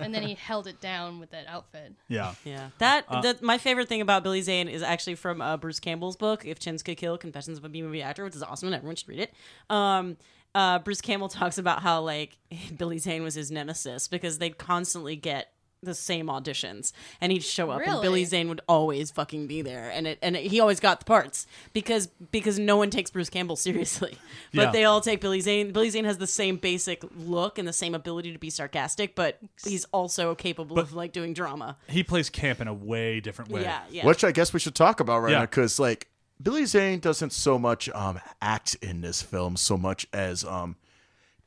[0.00, 1.92] and then he held it down with that outfit.
[2.08, 2.34] Yeah.
[2.44, 5.78] Yeah, that Uh, that my favorite thing about Billy Zane is actually from uh, Bruce
[5.78, 8.66] Campbell's book, "If Chins Could Kill: Confessions of a B Movie Actor," which is awesome
[8.66, 9.32] and everyone should read it.
[9.70, 10.16] Um,
[10.52, 12.36] uh, Bruce Campbell talks about how like
[12.76, 15.52] Billy Zane was his nemesis because they'd constantly get
[15.84, 19.90] the same auditions, and he'd show up, and Billy Zane would always fucking be there,
[19.90, 23.30] and it and it, he always got the parts because because no one takes Bruce
[23.30, 24.16] Campbell seriously,
[24.52, 24.70] but Yeah.
[24.70, 25.72] they all take Billy Zane.
[25.72, 29.38] Billy Zane has the same basic look and the same ability to be sarcastic, but
[29.64, 31.76] he's also capable of like doing drama.
[31.88, 33.62] He plays camp in a way different way.
[33.62, 34.06] Yeah, yeah.
[34.06, 35.38] Which I guess we should talk about right Yeah.
[35.38, 36.08] now, because like
[36.42, 40.76] Billy Zane doesn't so much um, act in this film so much as um,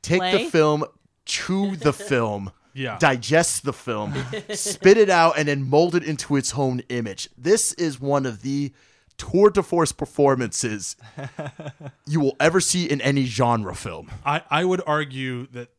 [0.02, 0.44] take Play?
[0.44, 0.84] the film,
[1.26, 2.96] to the film, Yeah.
[2.98, 4.14] digest the film,
[4.54, 7.28] spit it out, and then mold it into its own image.
[7.36, 8.72] This is one of the
[9.16, 10.94] tour de force performances
[12.06, 14.08] you will ever see in any genre film.
[14.24, 15.70] I, I would argue that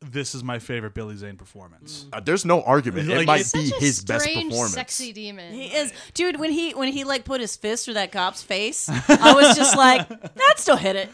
[0.00, 2.06] this is my favorite Billy Zane performance.
[2.12, 3.06] Uh, there's no argument.
[3.08, 4.74] Like, it might be Such a his best strange, performance.
[4.74, 5.52] sexy demon.
[5.54, 6.40] He is, dude.
[6.40, 9.76] When he when he like put his fist through that cop's face, I was just
[9.76, 11.10] like, that still hit it.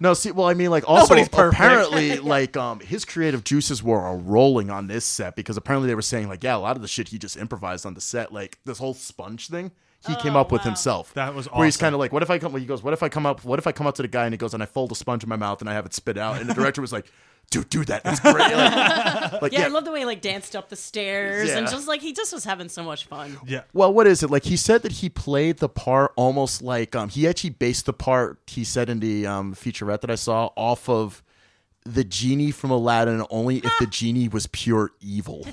[0.00, 4.70] No, see, well, I mean, like, also apparently, like, um, his creative juices were rolling
[4.70, 7.08] on this set because apparently they were saying, like, yeah, a lot of the shit
[7.08, 9.70] he just improvised on the set, like this whole sponge thing,
[10.06, 11.12] he came up with himself.
[11.14, 11.58] That was awesome.
[11.58, 12.54] where he's kind of like, what if I come?
[12.56, 13.44] He goes, what if I come up?
[13.44, 14.94] What if I come up to the guy and he goes, and I fold a
[14.94, 17.06] sponge in my mouth and I have it spit out, and the director was like,
[17.50, 18.04] dude, do that.
[18.04, 18.36] That's great.
[18.36, 18.52] Like,
[19.42, 21.88] like, Yeah, yeah, I love the way he like danced up the stairs and just
[21.88, 23.38] like he just was having so much fun.
[23.46, 23.62] Yeah.
[23.72, 24.30] Well, what is it?
[24.30, 27.92] Like he said that he played the part almost like um he actually based the
[27.92, 31.22] part he said in the um featurette that I saw off of
[31.84, 35.46] the genie from Aladdin only if the genie was pure evil.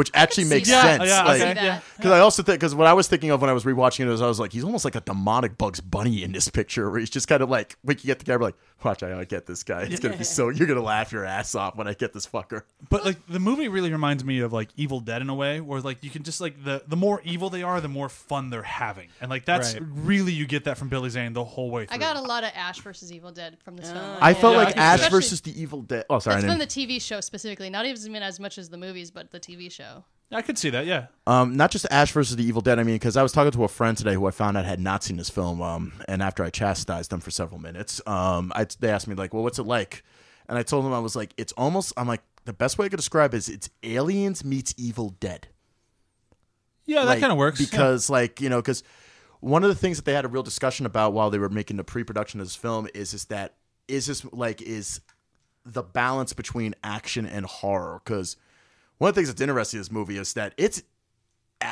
[0.00, 0.98] Which actually makes that.
[0.98, 1.10] sense.
[1.10, 1.48] Yeah, like, okay.
[1.50, 1.84] See that.
[1.98, 4.08] because I also think because what I was thinking of when I was rewatching it
[4.08, 7.00] was I was like he's almost like a demonic Bugs Bunny in this picture where
[7.00, 9.62] he's just kind of like when you get the camera like watch I get this
[9.62, 12.26] guy it's gonna be so you're gonna laugh your ass off when I get this
[12.26, 15.60] fucker But like the movie really reminds me of like Evil Dead in a way,
[15.60, 18.48] where like you can just like the the more evil they are, the more fun
[18.48, 19.82] they're having, and like that's Right.
[19.94, 21.94] really you get that from Billy Zane the whole way through.
[21.94, 24.16] I got a lot of Ash versus Evil Dead from this film.
[24.20, 26.66] I felt Yeah, like Ash versus the Evil Dead oh sorry I That's from the
[26.66, 29.89] TV show specifically, not even as much as the movies, but the TV show.
[30.32, 30.86] I could see that.
[30.86, 31.06] Yeah.
[31.26, 32.78] Um, not just Ash versus the Evil Dead.
[32.78, 34.78] I mean, because I was talking to a friend today who I found out had
[34.78, 35.60] not seen this film.
[35.60, 39.34] Um, and after I chastised them for several minutes, um, I, they asked me like,
[39.34, 40.04] "Well, what's it like?"
[40.48, 42.88] And I told them I was like, "It's almost." I'm like, the best way I
[42.88, 45.48] could describe it is it's Aliens meets Evil Dead.
[46.86, 47.60] Yeah, that Like, kind of works.
[47.60, 47.66] yeah.
[47.70, 48.82] because like you know because
[49.40, 51.76] one of the things that they had a real discussion about while they were making
[51.76, 53.54] the pre-production of this film is is that
[53.88, 55.00] is this like is
[55.64, 58.36] the balance between action and horror because
[59.00, 60.82] one of the things that's interesting in this movie is that it's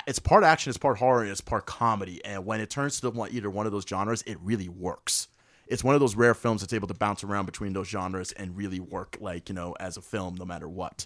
[0.07, 2.25] it's part action, it's part horror, and it's part comedy.
[2.25, 5.29] And when it turns to the one, either one of those genres, it really works.
[5.67, 8.57] It's one of those rare films that's able to bounce around between those genres and
[8.57, 11.05] really work, like you know, as a film, no matter what.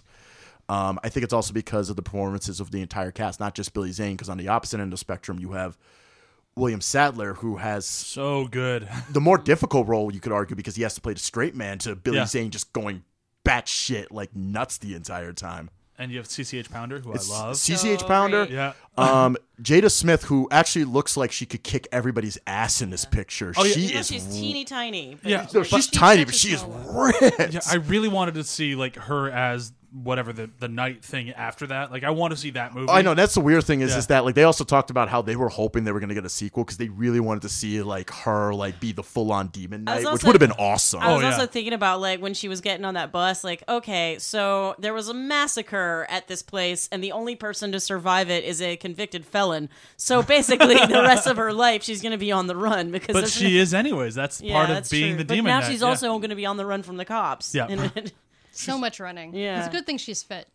[0.69, 3.73] Um, I think it's also because of the performances of the entire cast, not just
[3.73, 4.15] Billy Zane.
[4.15, 5.77] Because on the opposite end of the spectrum, you have
[6.55, 8.87] William Sadler, who has so good.
[9.11, 11.79] the more difficult role, you could argue, because he has to play the straight man
[11.79, 12.27] to Billy Yeah.
[12.27, 13.03] Zane just going
[13.43, 15.69] batshit like nuts the entire time.
[15.99, 17.55] And you have CCH Pounder, who It's I love.
[17.55, 18.45] CCH So Pounder.
[18.45, 18.55] great.
[18.55, 18.73] yeah.
[18.97, 23.53] Um, Jada Smith, who actually looks like she could kick everybody's ass in this picture.
[23.55, 23.73] Oh, yeah.
[23.73, 24.07] She You know, is.
[24.07, 25.17] she's teeny tiny.
[25.21, 25.47] but Yeah.
[25.53, 27.53] no, like, she's tiny, but she is so ripped.
[27.53, 31.67] Yeah, I really wanted to see like her as whatever the the night thing after
[31.67, 31.91] that.
[31.91, 32.89] Like I want to see that movie.
[32.89, 33.97] I know that's the weird thing is Yeah.
[33.99, 36.15] is that like they also talked about how they were hoping they were going to
[36.15, 39.31] get a sequel because they really wanted to see like her like be the full
[39.31, 41.01] on demon I was knight, which would have been awesome.
[41.01, 41.33] I was Oh, yeah.
[41.35, 44.93] also thinking about like when she was getting on that bus, like, okay, so there
[44.93, 48.77] was a massacre at this place, and the only person to survive it is a
[48.77, 49.69] convicted felon.
[49.97, 53.13] So basically, the rest of her life, she's going to be on the run because
[53.13, 54.15] But there's she is anyways.
[54.15, 55.17] That's Yeah, part of that's being true.
[55.19, 55.49] the but demon.
[55.49, 55.87] Now knight, she's yeah.
[55.87, 57.53] also going to be on the run from the cops.
[57.53, 57.67] Yeah.
[58.53, 59.33] And- So much running.
[59.35, 59.59] Yeah.
[59.59, 60.47] It's a good thing she's fit.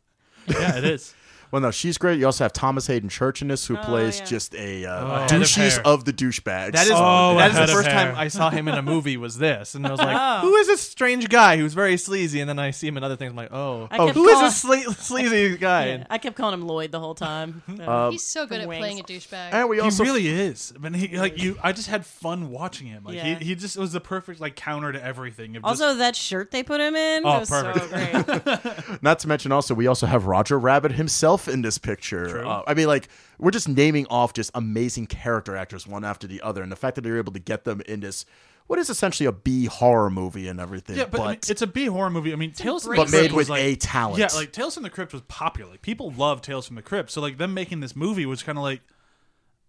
[0.47, 1.15] yeah, it is.
[1.51, 2.19] Well, no, she's great.
[2.19, 4.25] You also have Thomas Haden Church in this, who plays yeah.
[4.27, 5.81] just a Oh, uh, head of hair.
[5.85, 6.73] of the douchebags.
[6.73, 8.07] That is Oh, that is head the of first hair.
[8.13, 10.41] time I saw him in a movie was this, and I was like, Oh.
[10.49, 13.17] "Who is this strange guy who's very sleazy?" And then I see him in other
[13.17, 13.31] things.
[13.31, 16.19] I'm like, "Oh, I oh, kept who is calling- this sle- sleazy guy?" Yeah, I
[16.19, 17.63] kept calling him Lloyd the whole time.
[17.89, 18.81] Uh, He's so good at Wings.
[18.81, 19.53] playing a douchebag.
[19.53, 20.73] and we He also really is.
[20.77, 21.57] I mean, he like you.
[21.63, 23.05] I just had fun watching him.
[23.05, 23.39] Like Yeah.
[23.39, 25.57] he, he just was the perfect like counter to everything.
[25.57, 27.89] of just- also, that shirt they put him in Oh, was perfect.
[28.27, 29.03] so great.
[29.03, 32.45] Not to mention, also, we also have Roger Rabbit himself in this picture.
[32.45, 36.41] Uh, I mean, like, we're just naming off just amazing character actors one after the
[36.41, 38.25] other, and the fact that they're able to get them in this,
[38.67, 41.67] what is essentially a B horror movie and everything, yeah, but, I mean, it's a
[41.67, 42.33] B horror movie.
[42.33, 44.19] I mean, Tales from the but Crypt made was with like, a talent.
[44.19, 45.71] Yeah, like Tales from the Crypt was popular.
[45.71, 47.11] Like people love Tales from the Crypt.
[47.11, 48.81] So like them making this movie was kind of like.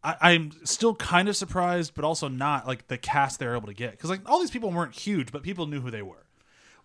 [0.02, 3.74] I, I'm still kind of surprised, but also not like the cast they're able to
[3.74, 6.26] get because like all these people weren't huge, but people knew who they were.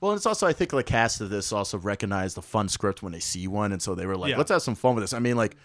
[0.01, 3.03] Well, and it's also I think the cast of this also recognized the fun script
[3.03, 4.39] when they see one, and so they were like, Yeah.
[4.39, 5.57] "Let's have some fun with this." I mean, like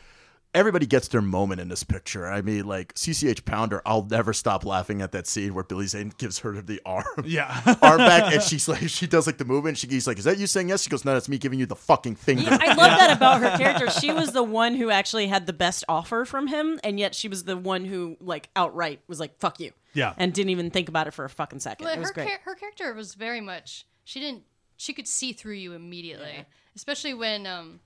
[0.55, 2.25] everybody gets their moment in this picture.
[2.25, 6.11] I mean, like CCH Pounder, I'll never stop laughing at that scene where Billy Zane
[6.17, 9.77] gives her the arm, Yeah, arm back, and she's like, she does like the movement.
[9.77, 11.65] She, he's like, "Is that you saying yes?" She goes, "No, that's me giving you
[11.67, 13.91] the fucking finger." Yeah, I love that about her character.
[13.91, 17.27] She was the one who actually had the best offer from him, and yet she
[17.27, 20.13] was the one who, like, outright was like, "Fuck you," Yeah.
[20.17, 21.85] and didn't even think about it for a fucking second.
[21.85, 22.27] Well, it was her, great.
[22.27, 24.43] char- her character was very much she didn't
[24.75, 26.45] she could see through you immediately
[26.75, 27.79] especially when um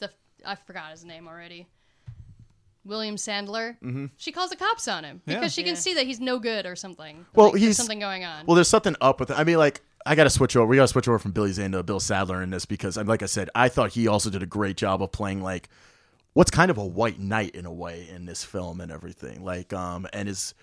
[0.00, 0.10] the
[0.44, 1.68] i forgot his name already
[2.84, 4.06] william sadler Mm-hmm.
[4.16, 5.80] she calls the cops on him because she can Yeah.
[5.80, 8.54] see that he's no good or something Well, Like, there's he's- something going on Well,
[8.56, 9.38] there's something up with it.
[9.38, 10.66] I mean, like, I got to switch over.
[10.66, 13.24] We got to switch over from Billy Zane to Bill Sadler in this because, like
[13.24, 15.68] I said, I thought he also did a great job of playing like
[16.34, 19.44] what's kind of a white knight in a way in this film and everything.
[19.44, 20.54] Like, um, and is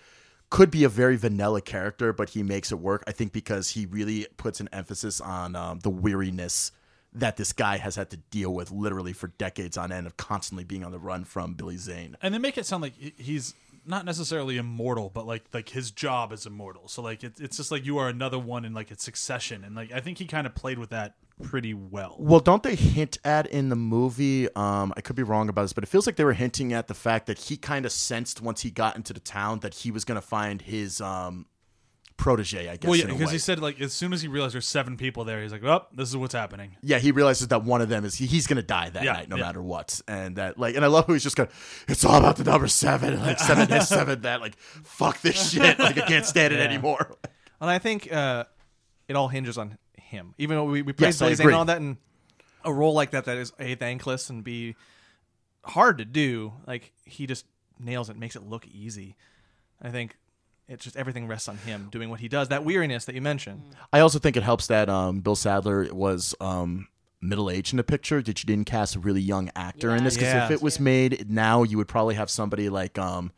[0.54, 3.02] could be a very vanilla character, but he makes it work.
[3.08, 6.70] I think because he really puts an emphasis on um, the weariness
[7.12, 10.62] that this guy has had to deal with literally for decades on end of constantly
[10.62, 12.16] being on the run from Billy Zane.
[12.22, 16.32] and they make it sound like he's not necessarily immortal, but like like his job
[16.32, 16.86] is immortal.
[16.86, 19.74] So like it, it's just like you are another one in like its succession, and
[19.74, 22.16] like I think he kind of played with that pretty well.
[22.18, 24.48] Well, don't they hint at in the movie?
[24.54, 26.86] Um, I could be wrong about this, but it feels like they were hinting at
[26.88, 29.90] the fact that he kind of sensed once he got into the town that he
[29.90, 31.46] was going to find his um,
[32.16, 32.68] protege.
[32.68, 32.88] I guess.
[32.88, 35.42] Well, yeah, because he said like as soon as he realized there's seven people there,
[35.42, 38.14] he's like, "Oh, this is what's happening." yeah, he realizes that one of them is
[38.14, 39.42] he, he's going to die that Yeah, night, no yeah.
[39.42, 41.48] matter what, and that like, and I love who he's just going.
[41.88, 45.78] It's all about the number seven, like seven this, seven that, like fuck this shit,
[45.80, 46.64] like I can't stand it Yeah.
[46.66, 47.16] anymore.
[47.60, 48.44] And I think uh,
[49.08, 49.78] it all hinges on
[50.14, 50.34] him.
[50.38, 51.96] Even though we, we praise Yes, Billy Zane and all that, and
[52.64, 54.74] a role like that that is a thankless and b
[55.64, 57.44] hard to do, like he just
[57.78, 59.16] nails it, makes it look easy.
[59.82, 60.16] I think
[60.68, 62.48] it's just everything rests on him doing what he does.
[62.48, 63.62] That weariness that you mentioned.
[63.92, 66.88] I also think it helps that um, Bill Sadler was um,
[67.20, 68.22] middle aged in the picture.
[68.22, 70.44] That you didn't cast a really young actor in this because Yeah.
[70.46, 73.32] if it was made now, you would probably have somebody like um,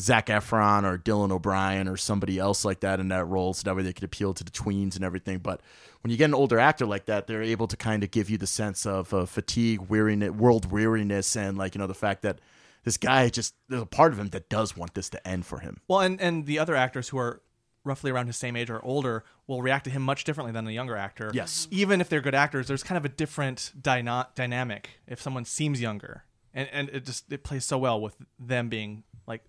[0.00, 3.76] Zac Efron or Dylan O'Brien or somebody else like that in that role, so that
[3.76, 5.38] way they could appeal to the tweens and everything.
[5.38, 5.60] But
[6.00, 8.38] when you get an older actor like that, they're able to kind of give you
[8.38, 12.40] the sense of uh, fatigue, weariness, world weariness, and like you know the fact that
[12.84, 15.58] this guy just there's a part of him that does want this to end for
[15.58, 15.80] him.
[15.88, 17.42] Well, and and the other actors who are
[17.84, 20.70] roughly around his same age or older will react to him much differently than a
[20.70, 21.30] younger actor.
[21.32, 21.66] Yes.
[21.70, 25.80] Even if they're good actors, there's kind of a different dyna- dynamic if someone seems
[25.80, 26.24] younger.
[26.52, 29.44] And and it just it plays so well with them being like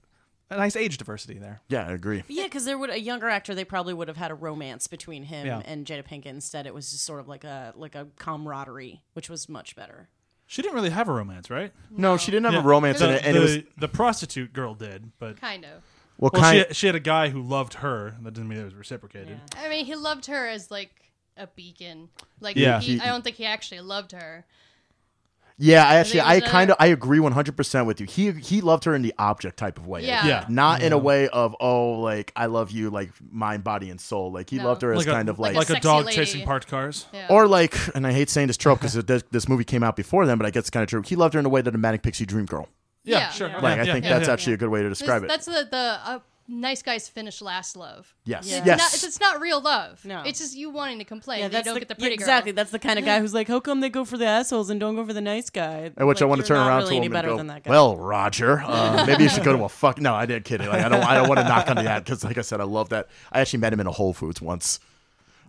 [0.52, 1.62] a nice age diversity there.
[1.70, 2.24] Yeah, I agree.
[2.28, 5.24] Yeah, because there would a younger actor, they probably would have had a romance between
[5.24, 5.62] him Yeah.
[5.66, 6.26] and Jada Pinkett.
[6.28, 10.10] Instead, it was just sort of like a like a camaraderie, which was much better.
[10.48, 11.72] She didn't really have a romance, right?
[11.90, 12.60] No, she didn't have Yeah.
[12.62, 15.64] a romance the, in it, and the, it was the prostitute girl did, but Kind
[15.64, 15.82] of.
[16.18, 16.66] well, well, kind.
[16.68, 18.16] she, she had a guy who loved her.
[18.22, 19.40] That doesn't mean it was reciprocated.
[19.58, 22.10] I mean, he loved her as like a beacon.
[22.42, 22.82] Like, Yeah.
[22.82, 24.46] he, He- I don't think he actually loved her.
[25.62, 28.08] Yeah, I actually, I kind of, I agree one hundred percent with you.
[28.08, 30.06] He he loved her in the object type of way.
[30.06, 30.26] Yeah.
[30.26, 30.45] Yeah.
[30.50, 34.32] Not in a way of oh, like I love you, like mind, body, and soul.
[34.32, 34.65] Like he No.
[34.65, 36.15] loved her as a, kind of like, like, a sexy dog lady.
[36.15, 37.06] chasing parked cars.
[37.13, 37.28] Yeah.
[37.30, 40.26] or like, and I hate saying this trope because this, this movie came out before
[40.26, 41.04] then, but I guess it's kind of true.
[41.06, 42.67] He loved her in a way that a manic pixie dream girl.
[43.04, 43.30] Yeah, Yeah.
[43.30, 43.47] sure.
[43.50, 43.58] Yeah.
[43.58, 44.34] Okay, Like I think yeah, that's yeah.
[44.34, 45.28] actually a good way to describe it.
[45.28, 46.19] That's the the uh,
[46.52, 48.14] nice guys finish last love.
[48.26, 48.58] yes, Yeah.
[48.58, 48.80] It's yes.
[48.80, 50.04] Not, it's, it's not real love.
[50.06, 50.24] No.
[50.26, 51.40] It's just you wanting to complain.
[51.40, 52.24] Yeah, that you don't the, get the yeah, pretty girl.
[52.24, 52.52] exactly.
[52.52, 54.80] That's the kind of guy who's like, how come they go for the assholes and
[54.80, 55.92] don't go for the nice guy?
[55.98, 58.62] At which Like, I want to turn around really to him and go, "Well, Roger,
[58.66, 60.68] uh, maybe you should go to a fuck." No, I didn't kidding.
[60.68, 62.62] Like I don't, I don't want to knock on the ad because, like I said,
[62.62, 63.08] I love that.
[63.32, 64.80] I actually met him in a Whole Foods once.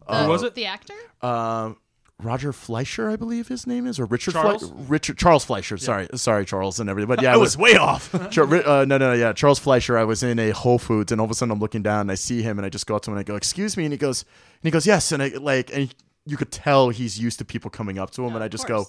[0.08, 0.54] The, Who was it?
[0.54, 0.94] The actor?
[1.20, 1.76] Um,
[2.22, 4.70] Roger Fleischer, I believe his name is, or Richard Charles?
[4.70, 5.76] Fle- Richard Charles Fleischer.
[5.78, 7.16] Sorry, sorry, Charles and everybody.
[7.16, 8.12] But yeah, I it was way off.
[8.42, 9.98] Uh, no, no, no, yeah, Charles Fleischer.
[9.98, 12.12] I was in a Whole Foods, and all of a sudden I'm looking down, and
[12.12, 13.84] I see him, and I just go up to him, and I go, "Excuse me,"
[13.84, 17.18] and he goes, and he goes, "Yes," and I like, and you could tell he's
[17.18, 18.86] used to people coming up to him, and I just go,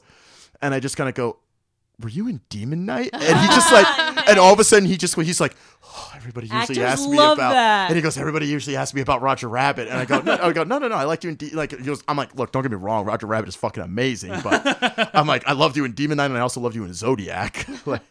[0.62, 1.38] and I just kind of go,
[2.02, 3.88] "Were you in Demon Knight?" And he just like,
[4.30, 7.18] and all of a sudden he just he's like, oh, "Everybody usually Actors asks me
[7.18, 7.88] love about," that.
[7.90, 10.52] and he goes, "Everybody usually asks me about Roger Rabbit," and I go, no, "I
[10.54, 12.52] go, no, no, no, I liked you in De-, like." He goes, "I'm like, look,
[12.52, 15.86] don't get me wrong, Roger Rabbit is fucking amazing, but I'm like, I loved you
[15.86, 18.02] in Demon Knight, and I also loved you in Zodiac." like,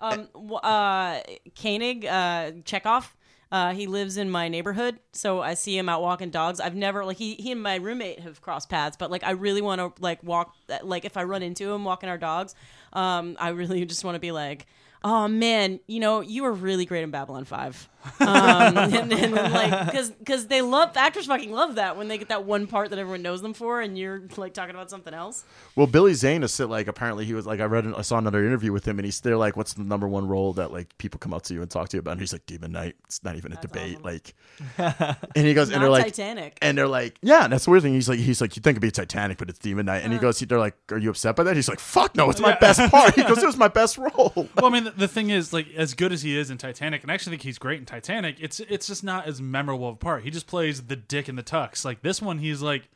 [0.00, 0.28] Um,
[0.62, 1.20] uh,
[1.60, 3.04] Koenig, uh, Chekov.
[3.50, 6.60] Uh, he lives in my neighborhood, so I see him out walking dogs.
[6.60, 9.62] I've never like he he and my roommate have crossed paths, but like I really
[9.62, 12.54] want to like walk like if I run into him walking our dogs,
[12.92, 14.66] um, I really just want to be like,
[15.02, 17.88] oh man, you know, you were really great in Babylon Five,
[18.20, 18.28] um,
[18.76, 22.28] and, and then, like because because they love actors fucking love that when they get
[22.28, 25.44] that one part that everyone knows them for, and you're like talking about something else.
[25.76, 28.44] Well, Billy Zane is sit like apparently he was like I read I saw another
[28.44, 31.18] interview with him and he's they're like what's the number one role that like people
[31.18, 32.12] come up to you and talk to you about?
[32.12, 32.96] And he's like Demon Knight.
[33.04, 34.04] It's not even a debate.
[34.04, 34.34] like
[34.78, 36.58] and he goes and they're like Titanic.
[36.62, 37.94] and they're like yeah that's the weird thing.
[37.94, 40.02] He's like he's like you think it'd be Titanic but it's Demon Knight.
[40.04, 41.56] And he goes they're like are you upset by that?
[41.56, 43.14] He's like fuck no it's my best part.
[43.14, 44.32] He goes it was my best role.
[44.34, 47.02] Well, I mean, the, the thing is, like, as good as he is in Titanic,
[47.02, 49.94] and I actually think he's great in Titanic, it's it's just not as memorable of
[49.94, 50.22] a part.
[50.22, 51.86] He just plays the dick in the tux.
[51.86, 52.86] Like this one, he's like,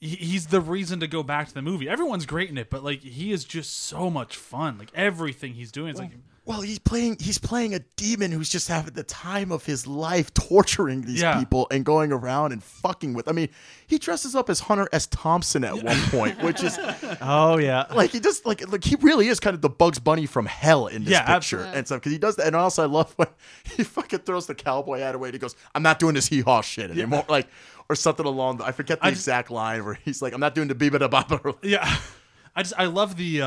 [0.00, 1.90] he, he's the reason to go back to the movie.
[1.90, 4.78] Everyone's great in it, but like, he is just so much fun.
[4.78, 6.12] Like everything he's doing is like,
[6.48, 10.32] well he's playing he's playing a demon who's just having the time of his life
[10.34, 11.38] torturing these Yeah.
[11.38, 13.50] people and going around and fucking with I mean
[13.86, 16.76] he dresses up as Hunter S Thompson at one point which is
[17.20, 17.84] Oh yeah.
[17.94, 20.86] like he just like like he really is kind of the Bugs Bunny from hell
[20.88, 21.78] in this Yeah, picture absolutely.
[21.78, 22.46] and stuff because he does that.
[22.46, 23.28] And also, I love when
[23.76, 25.28] he fucking throws the cowboy hat away.
[25.28, 27.46] and He goes, "I'm not doing this hee haw shit anymore," like
[27.90, 28.56] or something along.
[28.58, 30.74] The, I forget the I just- exact line where he's like, "I'm not doing the
[30.74, 31.96] biba da baba." yeah.
[32.56, 33.46] I just I love the uh,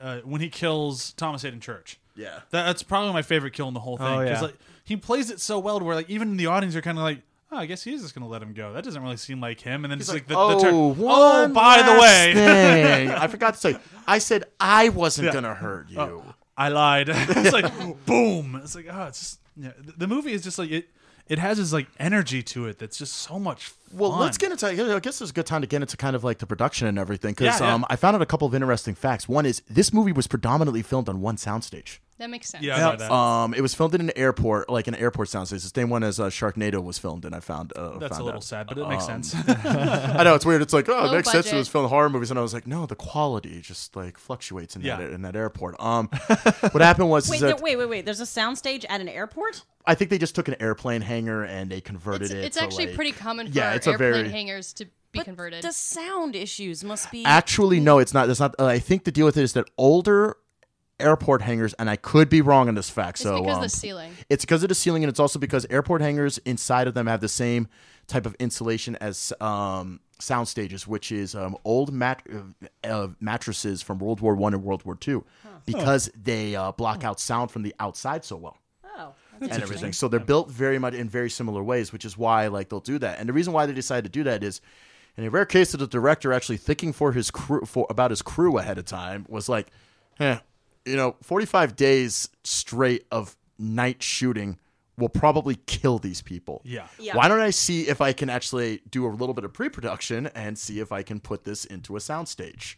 [0.00, 1.98] uh, when he kills Thomas Haden Church.
[2.14, 2.40] Yeah.
[2.50, 4.06] That, that's probably my favorite kill in the whole thing.
[4.06, 4.40] Oh, 'cause, yeah.
[4.40, 7.04] like he plays it so well to where like even the audience are kind of
[7.04, 8.72] like, oh, I guess he is just gonna let him go.
[8.72, 9.84] That doesn't really seem like him.
[9.84, 12.32] And then He's it's like, like, the, the turn- "Oh, oh, one by the way,
[12.34, 13.10] thing.
[13.10, 15.32] I forgot to say, I said I wasn't Yeah.
[15.32, 16.34] gonna hurt oh, you.
[16.56, 17.08] I lied.
[17.12, 17.72] it's like
[18.06, 18.60] boom.
[18.62, 19.72] It's like oh, it's just yeah.
[19.78, 20.88] The, the movie is just like it.
[21.32, 23.68] It has this like energy to it that's just so much.
[23.68, 23.98] Fun.
[24.00, 24.66] Well, let's get into.
[24.66, 26.98] I guess it's a good time to get into kind of like the production and
[26.98, 27.74] everything because Yeah, yeah.
[27.74, 29.28] um, I found out a couple of interesting facts.
[29.28, 31.98] One is this movie was predominantly filmed on one soundstage.
[32.22, 32.62] That makes sense.
[32.62, 33.10] Yeah, I know that.
[33.10, 35.54] Um, it was filmed in an airport, like an airport soundstage.
[35.54, 37.34] It's the same one as uh, Sharknado was filmed in.
[37.34, 37.72] I found.
[37.74, 38.44] Uh, that's a little out.
[38.44, 39.48] sad, but it makes Um, sense.
[39.64, 40.62] I know it's weird.
[40.62, 41.52] It's like oh, it Low makes sense.
[41.52, 44.76] It was filmed horror movies, and I was like, no, the quality just like fluctuates
[44.76, 44.98] in Yeah.
[44.98, 45.74] that in that airport.
[45.80, 46.08] Um,
[46.70, 48.04] what happened was Wait, is there, wait, wait, wait.
[48.04, 49.64] There's a soundstage at an airport.
[49.84, 52.44] I think they just took an airplane hangar and they converted It's, it.
[52.44, 55.24] it's to, actually like- pretty common for Yeah, it's a very- hangars to be But
[55.24, 55.62] converted.
[55.64, 57.24] The sound issues must be.
[57.24, 58.30] Actually, no, it's not.
[58.30, 58.54] It's not.
[58.58, 60.36] Uh, I think the deal with it is that older
[61.02, 63.16] airport hangars, and I could be wrong on this fact.
[63.16, 64.12] it's so because um, of the ceiling.
[64.28, 67.20] It's because of the ceiling, and it's also because airport hangars inside of them have
[67.20, 67.68] the same
[68.06, 73.82] type of insulation as um, sound stages, which is um, old mat- uh, uh, mattresses
[73.82, 75.24] from World War One and World War Two,
[75.66, 78.58] because they uh, block out sound from the outside so well
[78.98, 79.92] oh, and everything.
[79.92, 82.98] So they're built very much in very similar ways, which is why like they'll do
[82.98, 83.18] that.
[83.18, 84.60] And the reason why they decided to do that is,
[85.16, 88.22] in a rare case of the director actually thinking for his crew for about his
[88.22, 89.68] crew ahead of time was like,
[90.20, 90.38] eh,
[90.84, 94.58] you know, forty five days straight of night shooting
[94.98, 96.60] will probably kill these people.
[96.64, 96.86] Yeah.
[96.98, 97.16] Yeah.
[97.16, 100.58] Why don't I see if I can actually do a little bit of pre-production and
[100.58, 102.74] see if I can put this into a soundstage?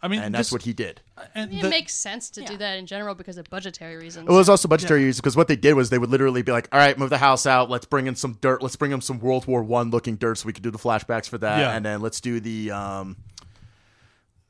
[0.00, 1.00] I mean, And that's just- what he did.
[1.34, 2.46] and it the- makes sense to Yeah.
[2.46, 4.28] do that in general because of budgetary reasons.
[4.28, 6.68] It was also budgetary use because what they did was they would literally be like,
[6.70, 7.68] "All right, move the house out.
[7.68, 8.62] Let's bring in some dirt.
[8.62, 11.28] Let's bring in some World War One looking dirt so we could do the flashbacks
[11.28, 11.72] for that, Yeah.
[11.72, 13.16] and then let's do the um,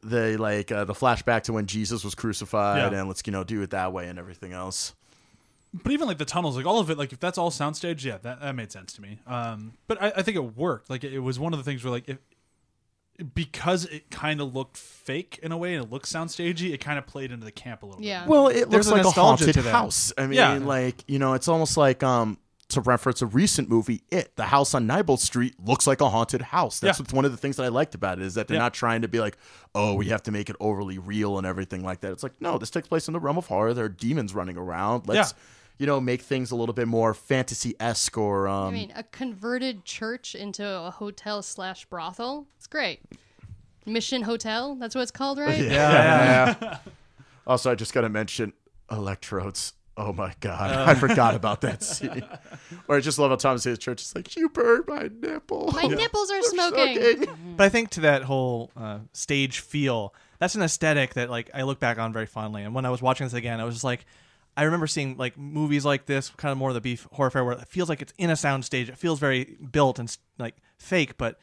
[0.08, 2.98] the like uh, the flashback to when Jesus was crucified, Yeah.
[3.00, 4.94] and let's you know do it that way and everything else."
[5.74, 8.16] But even like the tunnels, like all of it, like if that's all soundstage, yeah,
[8.22, 9.18] that, that made sense to me.
[9.26, 10.88] Um, but I, I think it worked.
[10.88, 12.16] Like it, it was one of the things where like if
[13.34, 16.98] because it kind of looked fake in a way and it looked soundstagey, it kind
[16.98, 18.20] of played into the camp a little Yeah.
[18.22, 18.30] bit.
[18.30, 19.70] Well, it There's looks a like a haunted to that.
[19.72, 20.12] house.
[20.16, 20.54] I mean, Yeah.
[20.58, 22.38] like you know, it's almost like um
[22.68, 24.36] to reference a recent movie, It.
[24.36, 26.80] The house on Neibolt Street looks like a haunted house.
[26.80, 27.06] That's Yeah.
[27.12, 28.62] one of the things that I liked about it is that they're Yeah.
[28.64, 29.38] not trying to be like,
[29.74, 32.12] oh, we have to make it overly real and everything like that.
[32.12, 33.72] It's like, no, this takes place in the realm of horror.
[33.72, 35.08] There are demons running around.
[35.08, 35.38] Let's, Yeah.
[35.78, 38.68] you know, make things a little bit more fantasy esque or um.
[38.68, 42.48] I mean, a converted church into a hotel slash brothel.
[42.58, 43.00] It's great.
[43.86, 44.74] Mission Hotel.
[44.74, 45.58] That's what it's called, right?
[45.64, 46.78] yeah.
[47.46, 48.52] also, I just got to mention
[48.90, 49.72] electrodes.
[50.00, 52.22] Oh my god, I forgot about that scene.
[52.86, 55.72] Or I just love how Thomas Haden Church is like, "You burned my nipple.
[55.72, 56.94] My nipples are I'm smoking.
[57.02, 61.50] sucking." But I think to that whole uh, stage feel, that's an aesthetic that like
[61.52, 62.62] I look back on very fondly.
[62.62, 64.06] And when I was watching this again, I was just like,
[64.56, 67.44] I remember seeing like movies like this, kind of more of the beef horror fare,
[67.44, 68.88] where it feels like it's in a sound stage.
[68.88, 71.40] It feels very built and like fake, but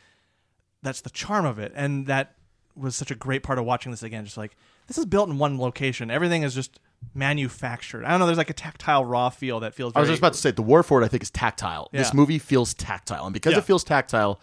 [0.81, 1.73] that's the charm of it.
[1.75, 2.35] And that
[2.73, 4.23] was such a great part of watching this again.
[4.23, 4.55] Just like
[4.87, 6.09] this is built in one location.
[6.09, 6.79] Everything is just
[7.13, 8.03] manufactured.
[8.05, 8.25] I don't know.
[8.25, 9.93] There's like a tactile raw feel that feels.
[9.95, 11.05] I was just about to say the word for it.
[11.05, 11.89] I think is tactile.
[11.91, 13.59] This movie feels tactile, and because Yeah.
[13.59, 14.39] it feels tactile,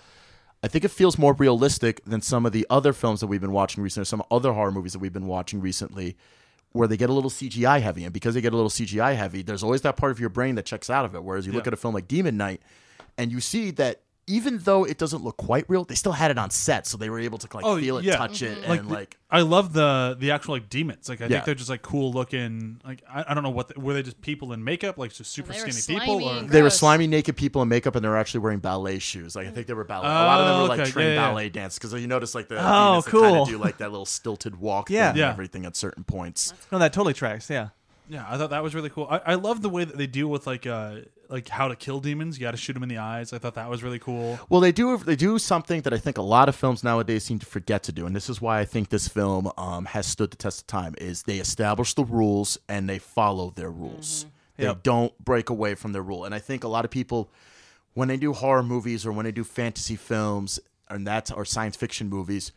[0.63, 3.53] I think it feels more realistic than some of the other films that we've been
[3.53, 6.17] watching recently, or some other horror movies that we've been watching recently,
[6.73, 8.05] where they get a little CGI heavy.
[8.05, 10.55] And because they get a little CGI heavy, there's always that part of your brain
[10.55, 11.25] that checks out of it.
[11.25, 12.63] Whereas you look at a film like Demon Knight,
[13.19, 14.01] and you see that.
[14.33, 17.11] Even though it doesn't look quite real, they still had it on set, so they
[17.11, 18.17] were able to like Oh, feel it, yeah.
[18.17, 21.09] touch it, like and the- like I love the the actual like demons.
[21.09, 21.31] Like I Yeah.
[21.31, 22.81] think they're just like cool looking.
[22.85, 25.33] Like I, I don't know what the, were they just people in makeup, like just
[25.33, 26.79] super They were skinny people, slimy or and They were Gross.
[26.79, 29.37] slimy naked people in makeup, and they were actually wearing ballet shoes.
[29.37, 30.07] Like I think they were ballet.
[30.09, 30.91] a lot of them were like Oh, okay.
[30.93, 31.29] trained Yeah, yeah.
[31.29, 33.45] ballet dance because you notice like the Oh, demons that kinda cool.
[33.47, 35.13] do like that little stilted walk, Yeah.
[35.13, 35.25] thing Yeah.
[35.27, 36.53] and everything at certain points.
[36.73, 37.51] no, that totally tracks.
[37.51, 37.69] Yeah.
[38.09, 39.07] yeah, I thought that was really cool.
[39.11, 40.97] I, I love the way that they deal with like uh
[41.33, 42.39] like how to kill demons.
[42.39, 43.33] You got to shoot them in the eyes.
[43.33, 44.39] I thought that was really cool.
[44.49, 47.39] Well, they do they do something that I think a lot of films nowadays seem
[47.41, 50.31] to forget to do, and this is why I think this film um, has stood
[50.31, 50.95] the test of time.
[50.99, 54.27] Is they establish the rules and they follow their rules.
[54.57, 54.83] They Yep.
[54.83, 57.31] don't break away from their rule, and I think a lot of people
[57.95, 61.75] when they do horror movies or when they do fantasy films and that's or science
[61.77, 62.53] fiction movies.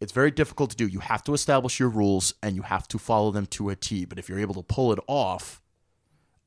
[0.00, 0.86] It's very difficult to do.
[0.86, 4.06] You have to establish your rules and you have to follow them to a T.
[4.06, 5.60] But if you're able to pull it off,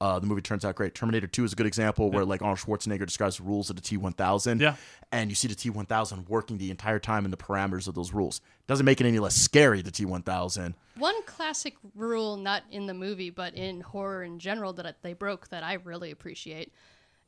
[0.03, 0.93] uh, the movie turns out great.
[0.93, 3.81] Terminator 2 is a good example where like Arnold Schwarzenegger describes the rules of the
[3.81, 4.59] T1000.
[4.59, 4.75] Yeah.
[5.13, 8.41] And you see the T1000 working the entire time in the parameters of those rules.
[8.67, 10.73] Doesn't make it any less scary, the T1000.
[10.97, 15.47] One classic rule, not in the movie, but in horror in general, that they broke
[15.49, 16.73] that I really appreciate,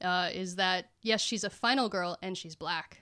[0.01, 2.99] uh, is that yes, she's a final girl and she's black.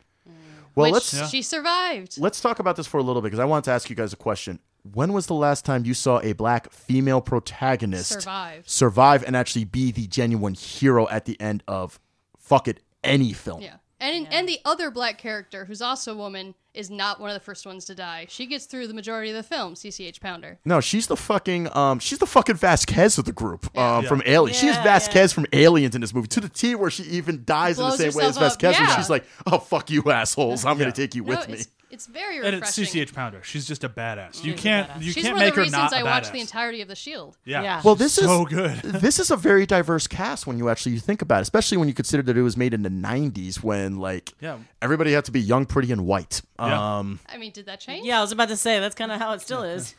[0.75, 1.27] Well, which let's Yeah.
[1.27, 2.17] she survived.
[2.19, 4.13] let's talk about this for a little bit because I wanted to ask you guys
[4.13, 4.59] a question.
[4.83, 8.67] When was the last time you saw a black female protagonist Survive.
[8.67, 11.99] survive and actually be the genuine hero at the end of
[12.37, 13.61] fuck it any film?
[13.61, 13.75] Yeah.
[14.01, 17.39] And and the other black character, who's also a woman, is not one of the
[17.39, 18.25] first ones to die.
[18.27, 20.59] She gets through the majority of the film, CCH Pounder.
[20.65, 24.09] No, she's the fucking um she's the fucking Vasquez of the group um Yeah.
[24.09, 24.53] from Alien.
[24.53, 27.43] she is Yeah, Vasquez from Aliens in this movie to the T where she even
[27.45, 28.37] dies in the same way as.
[28.37, 28.95] Vasquez where Yeah.
[28.97, 30.83] she's like, "Oh fuck you assholes, I'm Yeah.
[30.85, 31.61] gonna take you No, with me."
[31.93, 32.71] It's, very very And it's.
[32.77, 33.41] CCH Pounder.
[33.43, 34.43] She's just a badass.
[34.43, 35.01] You She's a can't badass.
[35.03, 36.81] you She's can't one of make the her reasons not a I watched the entirety
[36.81, 37.37] of The Shield.
[37.45, 37.61] Yeah.
[37.63, 37.81] Yeah.
[37.85, 38.77] Well, this is so good.
[38.83, 41.93] this is a very diverse cast when you actually think about it, especially when you
[41.93, 44.57] consider that it was made in the '90s when like Yeah.
[44.81, 46.41] everybody had to be young, pretty, and white.
[46.59, 46.97] Yeah.
[46.99, 48.05] Um, I mean, did that change?
[48.05, 49.95] Yeah, I was about to say that's kind of how it still is.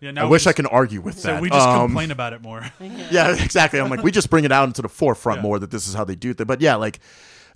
[0.00, 1.42] Yeah, I now wish we I can argue with So that.
[1.42, 2.64] we just Um, complain about it more.
[2.80, 3.78] Yeah, exactly.
[3.80, 5.42] I'm like, we just bring it out into the forefront Yeah.
[5.42, 6.46] more that this is how they do it.
[6.46, 7.00] But yeah, like,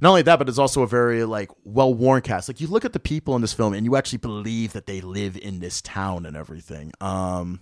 [0.02, 2.48] not only that, but it's also a very like well worn cast.
[2.48, 5.00] Like, you look at the people in this film, and you actually believe that they
[5.00, 6.92] live in this town and everything.
[7.00, 7.60] Um,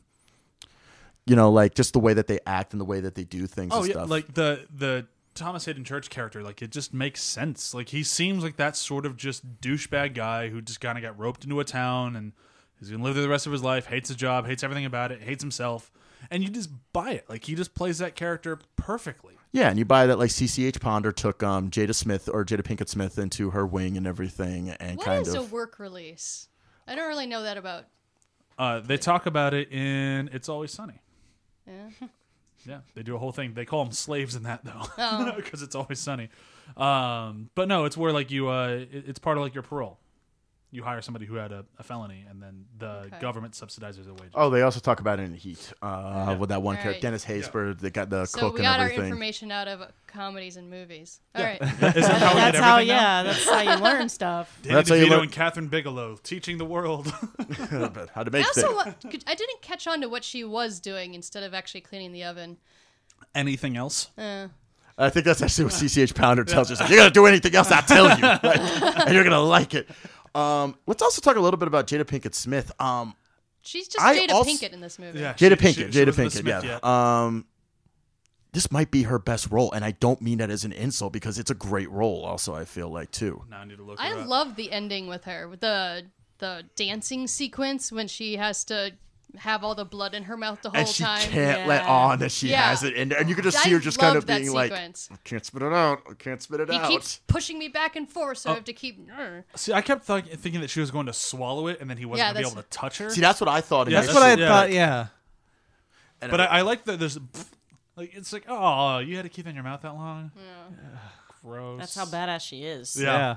[1.27, 3.47] you know, like just the way that they act and the way that they do
[3.47, 3.73] things.
[3.75, 4.09] Oh yeah, stuff.
[4.09, 7.75] like the the Thomas Haden Church character, like it just makes sense.
[7.75, 11.19] Like he seems like that sort of just douchebag guy who just kind of got
[11.19, 12.33] roped into a town and
[12.79, 13.85] he's gonna live there the rest of his life.
[13.85, 15.93] Hates his job, hates everything about it, hates himself,
[16.31, 17.29] and you just buy it.
[17.29, 19.35] Like he just plays that character perfectly.
[19.53, 22.89] Yeah, and you buy that like CCH Pounder took um Jada Smith or Jada Pinkett
[22.89, 26.49] Smith into her wing and everything, and What kind is of a work release?
[26.87, 27.85] I don't really know that about.
[28.59, 31.01] Uh, they talk about it in "It's Always Sunny."
[31.67, 31.91] Yeah.
[32.67, 33.55] Yeah, they do a whole thing.
[33.55, 35.33] They call them slaves in that though, Oh.
[35.37, 36.29] because it's always sunny.
[36.77, 39.99] Um, but no, it's where like you, uh, it- it's part of like your parole.
[40.73, 43.19] You hire somebody who had a, a felony, and then the Okay.
[43.21, 44.31] government subsidizes their wages.
[44.35, 47.03] Oh, they also talk about it in Heat uh, with that one All character.
[47.03, 47.81] Dennis Haysbert.
[47.81, 51.21] They got the So cook we and got our information out of comedies and movies.
[51.35, 51.61] All right.
[51.63, 53.01] Isn't that how That's how, everything now?
[53.03, 54.57] yeah, that's how you learn stuff.
[54.63, 57.09] Danny That's how you learn- and Kathryn Bigelow teaching the world.
[58.15, 58.95] How to I also things.
[59.11, 62.23] could- I didn't catch on to what she was doing instead of actually cleaning the
[62.25, 62.59] oven.
[63.35, 64.11] Anything else?
[64.17, 64.49] Uh,
[64.99, 66.79] I think that's actually what CCH Pounder tells us.
[66.81, 68.43] Like, you're gonna do anything else, I tell you, right?
[69.07, 69.89] and you're gonna like it.
[70.35, 72.71] Um, let's also talk a little bit about Jada Pinkett Smith.
[72.81, 73.15] Um,
[73.63, 75.19] she's just I Jada also- Pinkett in this movie.
[75.21, 76.71] Yeah, Jada she- Pinkett, she- she Jada wasn't a Pinkett, Smith yeah.
[76.73, 76.85] yet.
[76.85, 77.47] Um,
[78.53, 81.39] this might be her best role, and I don't mean that as an insult because
[81.39, 82.25] it's a great role.
[82.25, 83.45] Also, I feel like too.
[83.49, 84.01] Now I need to look.
[84.01, 84.29] I her up.
[84.29, 86.07] love the ending with her, with the
[86.39, 88.93] the dancing sequence when she has to
[89.39, 91.21] have all the blood in her mouth the whole and she time.
[91.29, 92.69] can't let on that she Yeah.
[92.69, 93.19] has it, in there.
[93.19, 94.93] and you can just I see her just kind of that being like, "I
[95.25, 96.03] can't spit it out.
[96.11, 98.55] I can't spit it He out." keeps pushing me back and forth, so I oh.
[98.57, 98.99] have to keep.
[99.57, 102.05] See, I kept th- thinking that she was going to swallow it, and then he
[102.05, 103.11] wasn't Yeah, going to be able to touch her.
[103.11, 103.89] See, that's what I thought.
[103.89, 104.31] Yeah, That's initially.
[104.31, 104.49] what I yeah.
[104.49, 104.73] thought.
[104.73, 105.07] Yeah.
[106.23, 107.19] And But I, I like that there's
[107.97, 110.33] like it's like oh you had to keep it in your mouth that long.
[111.43, 111.79] Gross.
[111.79, 113.01] That's how badass she is.
[113.01, 113.37] Yeah.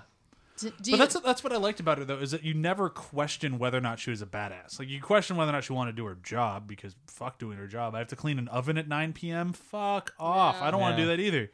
[0.61, 0.69] Yeah.
[0.69, 2.53] D- do But you- that's that's what I liked about her though is that you
[2.53, 4.77] never question whether or not she was a badass.
[4.79, 7.57] Like you question whether or not she wanted to do her job because fuck doing
[7.57, 7.95] her job.
[7.95, 9.53] I have to clean an oven at 9 p.m.
[9.53, 10.61] Fuck off.
[10.61, 11.07] I don't want to Yeah.
[11.09, 11.51] do that either.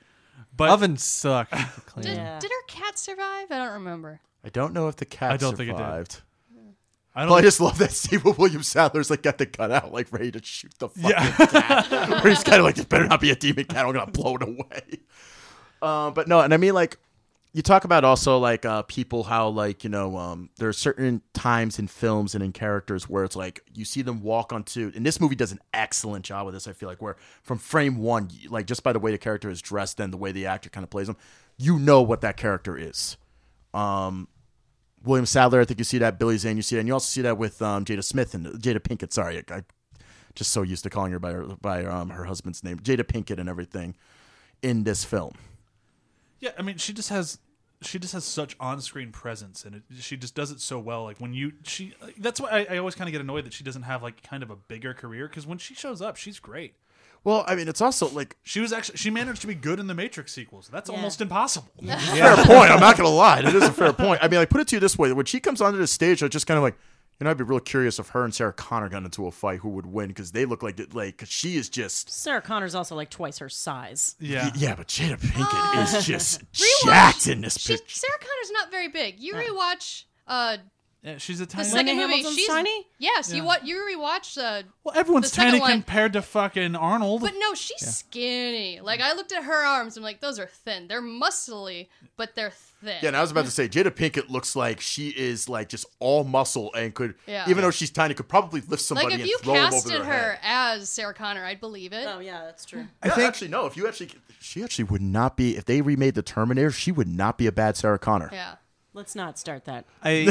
[0.55, 1.49] But Ovens suck.
[1.85, 2.05] clean.
[2.05, 2.39] did, Yeah.
[2.39, 3.51] did her cat survive?
[3.51, 4.21] I don't remember.
[4.43, 5.79] I don't know if the cat I don't think it did.
[5.79, 6.21] survived.
[7.15, 10.07] I Well, I just love that Stephen William Sadler's like got the gun out, like
[10.13, 11.31] ready to shoot the fucking Yeah.
[11.47, 12.09] cat.
[12.23, 13.85] Where he's kind of like, "This better not be a demon cat.
[13.85, 14.99] I'm gonna blow it away."
[15.81, 16.97] Um, but no, and I mean like,
[17.51, 21.21] you talk about also like uh, people how like you know um, there are certain
[21.33, 25.05] times in films and in characters where it's like you see them walk onto, and
[25.05, 26.67] this movie does an excellent job with this.
[26.67, 29.61] I feel like where from frame one, like just by the way the character is
[29.61, 31.17] dressed and the way the actor kind of plays them,
[31.57, 33.17] you know what that character is.
[33.73, 34.27] Um,
[35.03, 36.19] William Sadler, I think you see that.
[36.19, 36.81] Billy Zane, you see that.
[36.81, 39.11] And you also see that with um, Jada Smith and Jada Pinkett.
[39.11, 39.63] Sorry, I, I
[40.35, 43.39] just so used to calling her by her, by um, her husband's name, Jada Pinkett,
[43.39, 43.95] and everything
[44.61, 45.33] in this film.
[46.39, 47.39] Yeah, I mean, she just has
[47.81, 51.03] she just has such on-screen presence, and it, she just does it so well.
[51.05, 53.63] Like when you she, that's why I, I always kind of get annoyed that she
[53.63, 56.73] doesn't have like kind of a bigger career because when she shows up, she's great.
[57.23, 59.87] Well, I mean, it's also like She was actually she managed to be good in
[59.87, 60.69] the Matrix sequels.
[60.71, 60.95] That's Yeah.
[60.97, 61.69] almost impossible.
[61.85, 62.71] fair point.
[62.71, 64.19] I'm not gonna lie, it is a fair point.
[64.23, 66.21] I mean, like put it to you this way: when she comes onto the stage,
[66.23, 66.77] I just kind of like,
[67.19, 69.59] you know, I'd be real curious if her and Sarah Connor got into a fight,
[69.59, 70.07] who would win?
[70.07, 72.09] Because they look like like 'cause she is just.
[72.09, 74.15] Sarah Connor's also like twice her size.
[74.19, 77.95] Yeah, Yeah, but Jada Pinkett is just Rewatch- jacked in this She's, picture.
[77.99, 79.19] Sarah Connor's not very big.
[79.19, 80.57] You rewatch uh,
[81.01, 81.63] Yeah, she's a tiny.
[81.63, 81.87] the tiny.
[81.87, 82.13] second Linda movie.
[82.17, 82.87] Hamilton's She's tiny?
[82.97, 83.35] Yes, Yeah.
[83.37, 87.21] you what you rewatch uh, well, everyone's the second tiny one- compared to fucking Arnold.
[87.21, 88.81] But no, she's skinny.
[88.81, 90.87] Like I looked at her arms, I'm like, those are thin.
[90.89, 91.87] They're muscly,
[92.17, 92.97] but they're thin.
[93.01, 95.85] Yeah, and I was about to say Jada Pinkett looks like she is like just
[95.99, 97.49] all muscle and could, Yeah.
[97.49, 99.71] even though she's tiny, could probably lift somebody like if and you throw him over
[99.71, 100.39] casted their her head.
[100.43, 102.07] as Sarah Connor, I'd believe it.
[102.09, 102.85] Oh yeah, that's true.
[103.01, 103.65] I think actually no.
[103.65, 104.09] If you actually,
[104.41, 105.55] she actually would not be.
[105.55, 108.29] If they remade the Terminator, she would not be a bad Sarah Connor.
[108.33, 108.55] Yeah.
[108.93, 109.85] Let's not start that.
[110.03, 110.25] I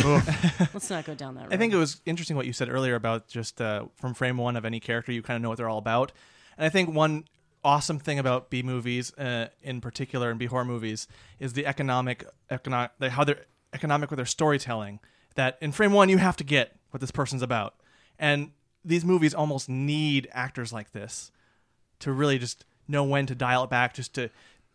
[0.74, 1.54] Let's not go down that road.
[1.54, 4.56] I think it was interesting what you said earlier about just uh, from frame one
[4.56, 6.12] of any character, you kind of know what they're all about.
[6.56, 7.24] And I think one
[7.64, 11.06] awesome thing about B movies, uh, in particular, and B horror movies,
[11.38, 15.00] is the economic, economic, how they're economic with their storytelling.
[15.36, 17.74] That in frame one, you have to get what this person's about,
[18.18, 18.50] and
[18.84, 21.30] these movies almost need actors like this
[22.00, 24.30] to really just know when to dial it back, just to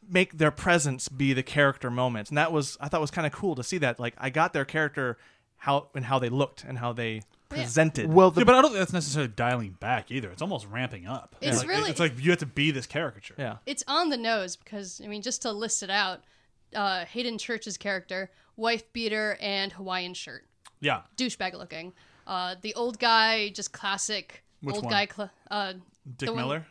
[0.09, 2.29] make their presence be the character moments.
[2.29, 3.99] And that was I thought was kind of cool to see that.
[3.99, 5.17] Like I got their character
[5.57, 8.11] how and how they looked and how they presented.
[8.11, 10.29] Well, the yeah, but I don't think that's necessarily dialing back either.
[10.31, 11.35] It's almost ramping up.
[11.39, 13.35] It's Like, really- it's like you have to be this caricature.
[13.37, 13.57] yeah.
[13.65, 16.21] It's on the nose because I mean, just to list it out,
[16.75, 20.45] uh, Haden Church's character, wife beater and Hawaiian shirt,
[20.81, 21.01] Yeah.
[21.15, 21.93] douchebag looking.
[22.25, 24.91] Uh, the old guy, just classic Which old one?
[24.93, 25.07] guy.
[25.13, 25.73] Cl- uh,
[26.17, 26.67] Dick The one- Miller.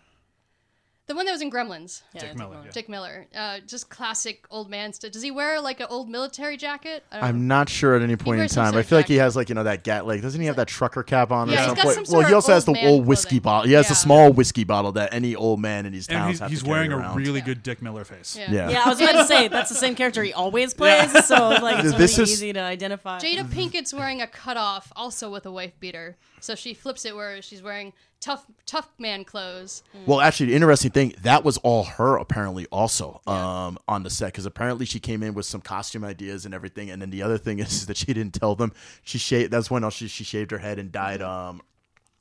[1.12, 2.02] The one that was in Gremlins.
[2.14, 2.70] Yeah, Dick Dick Miller, Miller.
[2.72, 5.10] Dick Miller, uh, just classic old man stuff.
[5.12, 7.04] Does he wear like an old military jacket?
[7.12, 8.72] I don't I'm not sure at any point in wears some time.
[8.72, 9.22] sort I of feel like he jacket.
[9.24, 11.54] has like you know that gat like doesn't he have that trucker cap on Yeah,
[11.54, 12.06] or he's some got point?
[12.06, 13.42] some well, he of also has the old man old whiskey clothing.
[13.42, 13.66] bottle.
[13.68, 13.92] He has Yeah.
[13.92, 16.58] a small whiskey bottle that any old man in these And towns he's, have he's
[16.60, 17.16] to carry wearing a around.
[17.16, 17.44] really Yeah.
[17.46, 18.36] good Dick Miller face.
[18.36, 18.50] Yeah.
[18.50, 18.70] yeah.
[18.70, 21.84] Yeah, I was about to say that's the same character he always plays, so like
[21.84, 23.18] it's This really is- easy to identify.
[23.18, 26.16] Jada Pinkett's wearing a cutoff, also with a wife beater.
[26.40, 27.92] So she flips it where she's wearing
[28.22, 29.82] tough tough man clothes.
[30.06, 34.26] Well, actually, the interesting thing that was all her apparently also um, on the set
[34.32, 37.36] because apparently she came in with some costume ideas and everything, and then the other
[37.36, 39.50] thing is that she didn't tell them she shaved.
[39.50, 41.60] That's when she she shaved her head and dyed um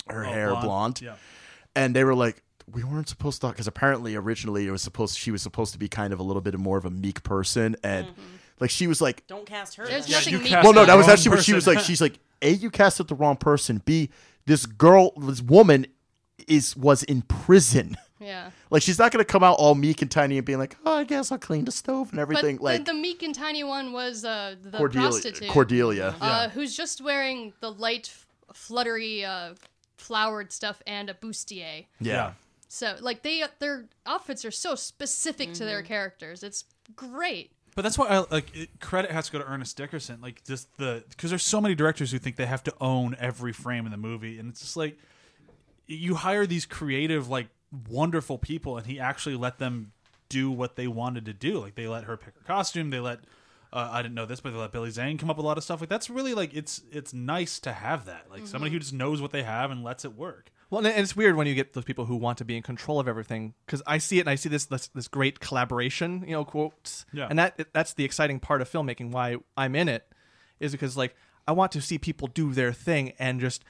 [0.09, 0.99] her Oh, hair blonde.
[1.01, 1.15] Yeah.
[1.75, 5.31] and they were like, we weren't supposed to because apparently originally it was supposed she
[5.31, 8.07] was supposed to be kind of a little bit more of a meek person and
[8.59, 9.85] like she was like Don't cast her.
[9.85, 10.13] There's then.
[10.15, 12.17] nothing you meek well no that was wrong actually what she was like she's like
[12.41, 14.09] a you casted the wrong person b
[14.45, 15.85] this girl this woman
[16.47, 18.51] is was in prison Yeah.
[18.69, 21.03] like she's not gonna come out all meek and tiny and being like oh I
[21.05, 23.93] guess I'll clean the stove and everything But like the, the meek and tiny one
[23.93, 25.49] was uh, the Cordelia prostitute.
[25.49, 28.13] Cordelia uh, who's just wearing the light,
[28.53, 29.55] fluttery, uh,
[29.97, 31.85] flowered stuff and a bustier.
[31.99, 32.33] yeah.
[32.67, 36.41] So, like, they their outfits are so specific to their characters.
[36.41, 36.63] It's
[36.95, 37.51] great.
[37.75, 40.19] But that's why I like it, credit has to go to Ernest Dickerson.
[40.21, 43.53] Like just the because there's so many directors who think they have to own every
[43.53, 44.97] frame in the movie, and it's just like
[45.87, 47.47] you hire these creative, like
[47.89, 49.93] wonderful people, and he actually let them
[50.29, 51.59] do what they wanted to do.
[51.59, 53.19] Like they let her pick her costume, they let
[53.73, 55.57] uh, I didn't know this, but they let Billy Zane come up with a lot
[55.57, 55.79] of stuff.
[55.79, 58.25] Like that's really like it's it's nice to have that.
[58.29, 60.51] Like somebody who just knows what they have and lets it work.
[60.71, 62.99] Well, and it's weird when you get those people who want to be in control
[62.99, 66.31] of everything because I see it and I see this, this this great collaboration, you
[66.31, 67.05] know, quotes.
[67.11, 67.27] Yeah.
[67.29, 69.11] And that that's the exciting part of filmmaking.
[69.11, 70.07] Why I'm in it
[70.61, 71.13] is because like
[71.45, 73.65] I want to see people do their thing and just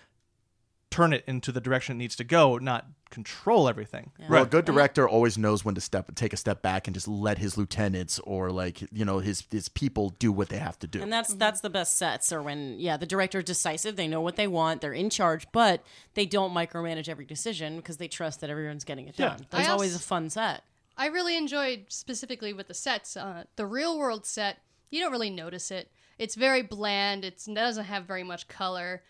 [0.92, 4.12] turn it into the direction it needs to go, not control everything.
[4.30, 7.08] Well, a good director always knows when to step take a step back and just
[7.08, 10.88] let his lieutenants or like you know his his people do what they have to
[10.88, 11.02] do.
[11.02, 14.22] And that's that's the best sets are when yeah the director is decisive they know
[14.22, 15.84] what they want they're in charge but
[16.14, 19.30] they don't micromanage every decision because they trust that everyone's getting it Yeah.
[19.30, 19.48] done.
[19.50, 20.64] That's I always a fun set.
[20.98, 23.18] I really enjoyed specifically with the sets.
[23.18, 25.90] Uh, the real world set, you don't really notice it.
[26.20, 27.26] It's very bland.
[27.26, 29.02] It's, it doesn't have very much color.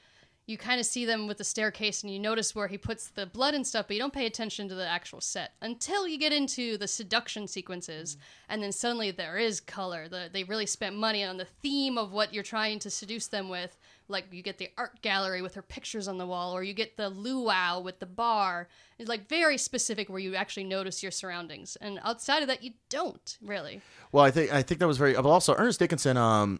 [0.47, 3.25] You kind of see them with the staircase, and you notice where he puts the
[3.25, 6.33] blood and stuff, but you don't pay attention to the actual set until you get
[6.33, 8.17] into the seduction sequences,
[8.49, 10.07] and then suddenly there is color.
[10.09, 13.49] The, they really spent money on the theme of what you're trying to seduce them
[13.49, 13.77] with.
[14.07, 16.97] Like you get the art gallery with her pictures on the wall, or you get
[16.97, 18.67] the luau with the bar.
[18.99, 22.71] It's like very specific where you actually notice your surroundings, and outside of that, you
[22.89, 23.79] don't really.
[24.11, 25.13] Well, I think I think that was very.
[25.13, 26.59] But also, Ernest Dickerson um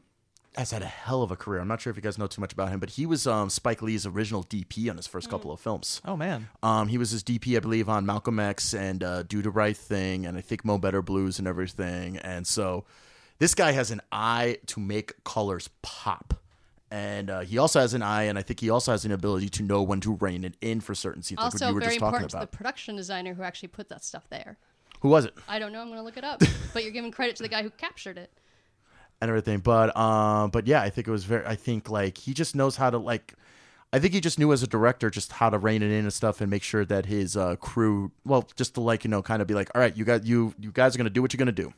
[0.56, 1.62] has had a hell of a career.
[1.62, 3.50] I'm not sure if you guys know too much about him, but he was um
[3.50, 6.02] Spike Lee's original DP on his first couple of films.
[6.06, 6.50] Oh man.
[6.62, 9.78] Um, he was his DP, I believe, on Malcolm X and uh, Do the Right
[9.78, 12.18] Thing, and I think Mo Better Blues and everything.
[12.18, 12.86] And so,
[13.40, 16.36] this guy has an eye to make colors pop.
[16.94, 19.48] And uh, he also has an eye, and I think he also has an ability
[19.48, 21.80] to know when to rein it in for certain scenes, like what Also, you were
[21.80, 24.58] very just talking important to the production designer who actually put that stuff there.
[25.00, 25.34] Who was it?
[25.48, 25.80] I don't know.
[25.80, 26.44] I'm going to look it up.
[26.74, 28.30] but you're giving credit to the guy who captured it.
[29.22, 29.60] And everything.
[29.60, 31.46] But um, but yeah, I think it was very.
[31.46, 33.34] I think like he just knows how to like.
[33.94, 36.14] I think he just knew as a director just how to rein it in and
[36.14, 39.42] stuff and make sure that his uh, crew, well, just to like you know, kind
[39.42, 41.40] of be like, all right, you guys, you you guys are gonna do what you're
[41.40, 41.74] gonna do.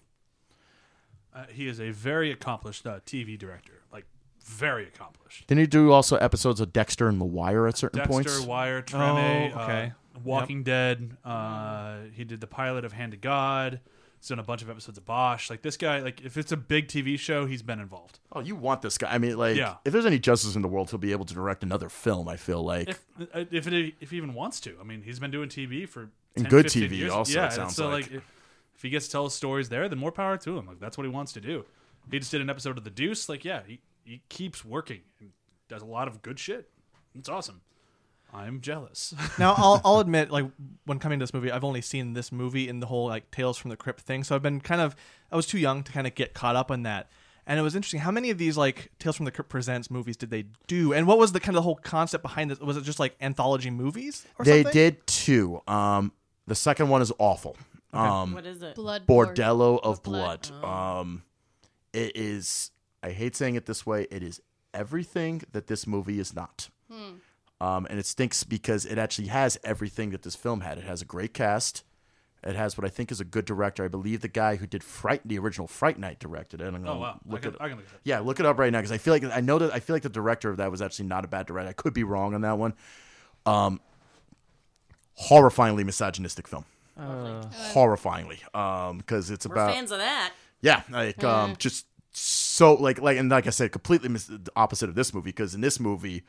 [1.35, 4.05] Uh, he is a very accomplished uh, TV director, like
[4.45, 5.47] very accomplished.
[5.47, 8.31] Didn't he do also episodes of Dexter and The Wire at certain points?
[8.31, 8.47] Dexter.
[8.47, 9.93] Wire, Treme, Oh, okay.
[10.15, 11.17] uh, Walking Dead.
[11.25, 13.79] Uh, he did the pilot of Hand to God.
[14.23, 15.49] He's done a bunch of episodes of Bosch.
[15.49, 18.19] Like this guy, like if it's a big TV show, he's been involved.
[18.31, 19.11] Oh, you want this guy?
[19.13, 19.75] I mean, like, Yeah.
[19.83, 22.29] if there's any justice in the world, he'll be able to direct another film.
[22.29, 22.87] I feel like.
[22.87, 23.05] If
[23.35, 26.09] uh, if it, if he even wants to, I mean, he's been doing TV for
[26.37, 27.11] And good 15 TV years.
[27.11, 28.05] also, Yeah, it sounds so like.
[28.13, 28.23] if,
[28.75, 30.67] if he gets to tell his stories there, then more power to him.
[30.67, 31.65] Like that's what he wants to do.
[32.09, 33.27] He just did an episode of The Deuce.
[33.27, 35.31] Like yeah, he he keeps working and
[35.67, 36.69] does a lot of good shit.
[37.13, 37.59] It's awesome.
[38.33, 39.13] I'm jealous.
[39.39, 40.45] now I'll, I'll admit like
[40.85, 43.57] when coming to this movie i've only seen this movie in the whole like tales
[43.57, 44.95] from the crypt thing so i've been kind of
[45.31, 47.09] i was too young to kind of get caught up on that
[47.45, 50.17] and it was interesting how many of these like tales from the crypt presents movies
[50.17, 52.75] did they do and what was the kind of the whole concept behind this was
[52.75, 54.73] it just like anthology movies or they something?
[54.73, 55.61] did two.
[55.67, 56.11] Um,
[56.47, 57.55] the second one is awful.
[57.93, 58.75] Um, What is it?
[58.75, 60.49] Blood Bordello of Blood.
[60.61, 60.99] Blood.
[60.99, 61.23] Um,
[61.93, 62.71] it is.
[63.01, 64.07] I hate saying it this way.
[64.11, 64.41] It is
[64.73, 66.69] everything that this movie is not.
[67.63, 70.77] Um, and it stinks because it actually has everything that this film had.
[70.77, 71.85] It has a great cast.
[72.43, 73.85] It has what I think is a good director.
[73.85, 76.65] I believe the guy who did Fright, the original Fright Night, directed it.
[76.65, 77.57] I'm gonna oh wow, I look can, it.
[77.61, 78.01] I can look it up.
[78.03, 79.95] Yeah, look it up right now because I feel like I know that I feel
[79.95, 81.69] like the director of that was actually not a bad director.
[81.69, 82.73] I could be wrong on that one.
[83.45, 83.79] Um,
[85.17, 86.65] horrifyingly misogynistic film.
[86.97, 90.33] horrifyingly, um, because it's We're about fans of that.
[90.59, 94.95] yeah, like um, just so like like and like I said, completely mis- opposite of
[94.95, 96.23] this movie because in this movie,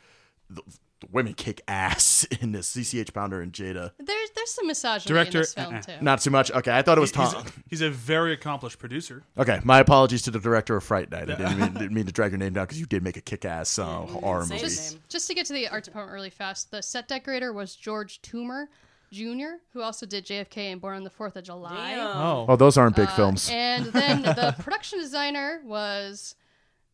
[0.48, 0.62] the,
[1.04, 2.74] the women kick ass in this.
[2.74, 5.80] CCH Pounder and Jada, There's there's some misogyny Director, in this film uh-uh.
[5.82, 5.92] too.
[6.00, 6.50] not too much.
[6.50, 7.44] Okay, I thought it was He's, Tom.
[7.68, 9.22] he's a very accomplished producer.
[9.38, 11.30] Okay, my apologies to the director of Fright Night.
[11.30, 13.20] I didn't mean, didn't mean to drag your name down because you did make a
[13.20, 14.58] kick ass uh, horror movie.
[14.58, 18.20] just, just to get to the art department really fast, the set decorator was George
[18.22, 18.66] Toomer
[19.12, 21.94] Jr., who also did JFK and Born on the Fourth of July.
[21.96, 23.48] Oh Oh, those aren't big Uh, films.
[23.52, 26.34] And then the production designer was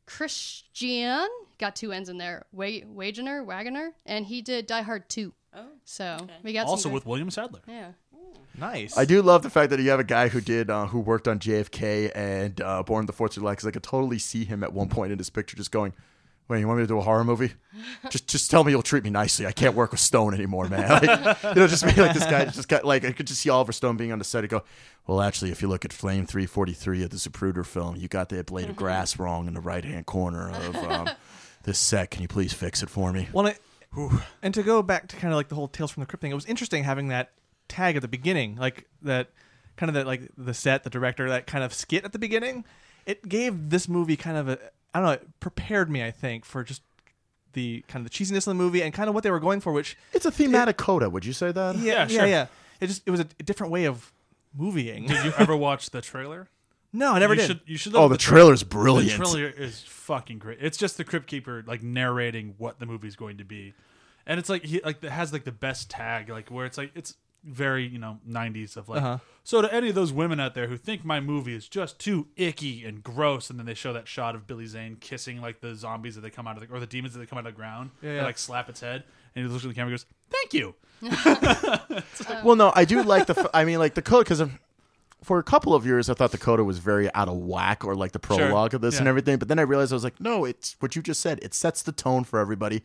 [0.07, 1.27] Christian,
[1.61, 5.33] got two N's in there, Wa- Wagener, Wagoner, and he did Die Hard 2.
[5.55, 5.67] Oh.
[5.85, 6.35] So Okay.
[6.43, 7.61] we got Also some with William Sadler.
[7.69, 7.93] yeah.
[8.59, 8.97] Nice.
[8.99, 11.29] I do love the fact that you have a guy who did uh, who worked
[11.29, 14.63] on JFK and uh, Born the Fourth of July because I could totally see him
[14.65, 15.93] at one point in his picture just going,
[16.49, 17.53] "Wait, you want me to do a horror movie?
[18.11, 19.47] Just just tell me you'll treat me nicely.
[19.47, 20.89] I can't work with Stone anymore, man.
[20.91, 23.49] Like, you know, just be like this guy just got like I could just see
[23.51, 24.65] Oliver Stone being on the set and go,
[25.07, 28.47] well, actually, if you look at Flame 343 of the Zapruder film, you got that
[28.47, 31.09] blade of grass wrong in the right hand corner of um,
[31.65, 32.11] this set.
[32.11, 33.29] Can you please fix it for me?
[33.33, 33.59] Well, it,
[34.43, 36.31] and to go back to kind of like the whole Tales from the Crypt thing,
[36.31, 37.33] it was interesting having that
[37.69, 39.29] tag at the beginning, like that
[39.77, 42.65] kind of that like the set, the director, that kind of skit at the beginning.
[43.07, 44.59] It gave this movie kind of a
[44.95, 46.83] I don't know, it prepared me, I think, for just
[47.53, 49.61] the kind of the cheesiness of the movie and kind of what they were going
[49.61, 51.11] for, which It's a thematic coda.
[51.11, 51.77] Would you say that?
[51.77, 52.27] yeah, yeah, sure.
[52.27, 52.47] yeah.
[52.81, 54.13] It just it was a, a different way of
[54.59, 55.07] movieing.
[55.09, 56.49] Did you ever watch the trailer?
[56.93, 57.47] No, I never you did.
[57.47, 57.95] Should, you should.
[57.95, 59.17] Oh, the, the at trailer's The brilliant.
[59.23, 60.59] trailer is fucking great.
[60.61, 63.75] It's just the Crypt Keeper like narrating what the movie's going to be,
[64.27, 66.91] and it's like he like it has like the best tag like where it's like
[66.95, 69.17] it's very you know 90s of like Uh-huh.
[69.45, 72.27] so to any of those women out there who think my movie is just too
[72.37, 75.75] icky and gross and then they show that shot of billy zane kissing like the
[75.75, 77.55] zombies that they come out of the or the demons that they come out of
[77.55, 79.99] the ground Yeah, and like slap its head and he looks at the camera and
[79.99, 80.75] goes thank you
[82.45, 83.39] Well, no, I do like the.
[83.39, 84.43] f- I mean, like the coda because
[85.23, 87.95] for a couple of years I thought the coda was very out of whack or
[87.95, 89.39] like the prologue of this and everything.
[89.39, 91.39] But then I realized I was like, no, it's what you just said.
[91.43, 92.83] It sets the tone for everybody.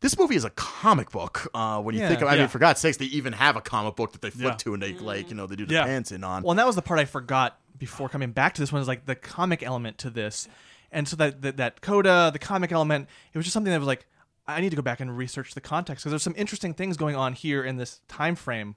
[0.00, 1.48] This movie is a comic book.
[1.52, 2.08] Uh, when you Yeah.
[2.08, 2.40] think of, I Yeah.
[2.42, 4.56] mean, for God's sakes, they even have a comic book that they flip Yeah.
[4.58, 5.84] to and they like, you know, they do the Yeah.
[5.84, 6.42] pants in on.
[6.44, 8.88] Well, and that was the part I forgot before coming back to this one is
[8.88, 10.48] like the comic element to this,
[10.92, 13.86] and so that that, that coda, the comic element, it was just something that was
[13.86, 14.06] like
[14.46, 17.14] I need to go back and research the context because there's some interesting things going
[17.16, 18.76] on here in this time frame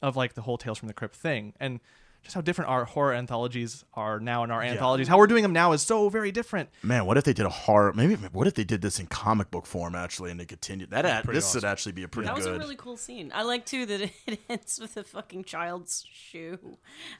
[0.00, 1.80] of like the whole Tales from the Crypt thing, and
[2.22, 5.08] just how different our horror anthologies are now in our anthologies.
[5.08, 6.68] How we're doing them now is so very different.
[6.82, 7.92] Man, what if they did a horror?
[7.92, 11.04] Maybe what if they did this in comic book form actually, and they continued that?
[11.06, 11.70] Ad, pretty this would awesome.
[11.70, 12.56] actually be a pretty That was good.
[12.56, 13.30] a really cool scene.
[13.34, 16.58] I like too that it ends with a fucking child's shoe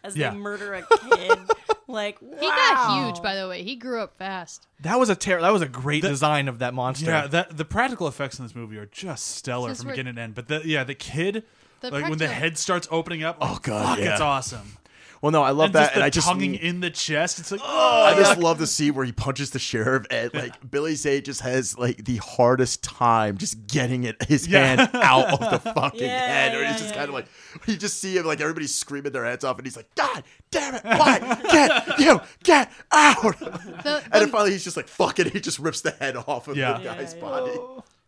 [0.04, 0.30] as Yeah.
[0.30, 1.38] they murder a kid.
[1.88, 3.62] like He got huge, by the way.
[3.62, 4.66] He grew up fast.
[4.80, 7.06] That was a ter- that was a great design of that monster.
[7.06, 10.20] yeah that the practical effects in this movie are just stellar from we're- beginning to
[10.20, 11.44] end but the yeah the kid
[11.80, 14.12] The like when the head starts opening up Oh, God, fuck, yeah.
[14.12, 14.76] it's awesome
[15.22, 17.38] well, no, I love and that, just and the I just tonguing in the chest
[17.38, 20.70] it's like oh I just love the scene where he punches the sheriff and like
[20.70, 24.76] Billy Zane just has like the hardest time just getting it his Yeah.
[24.76, 26.54] hand out of the fucking Yeah, head.
[26.56, 27.26] Or yeah, he's just yeah, kind of like
[27.66, 30.74] you just see him like everybody screaming their heads off and he's like, God damn
[30.76, 31.18] it, why?
[31.50, 35.58] Get you get out The, And then finally he's just like fuck it, he just
[35.58, 36.78] rips the head off of Yeah.
[36.78, 37.20] the guy's Yeah, yeah.
[37.20, 37.58] body.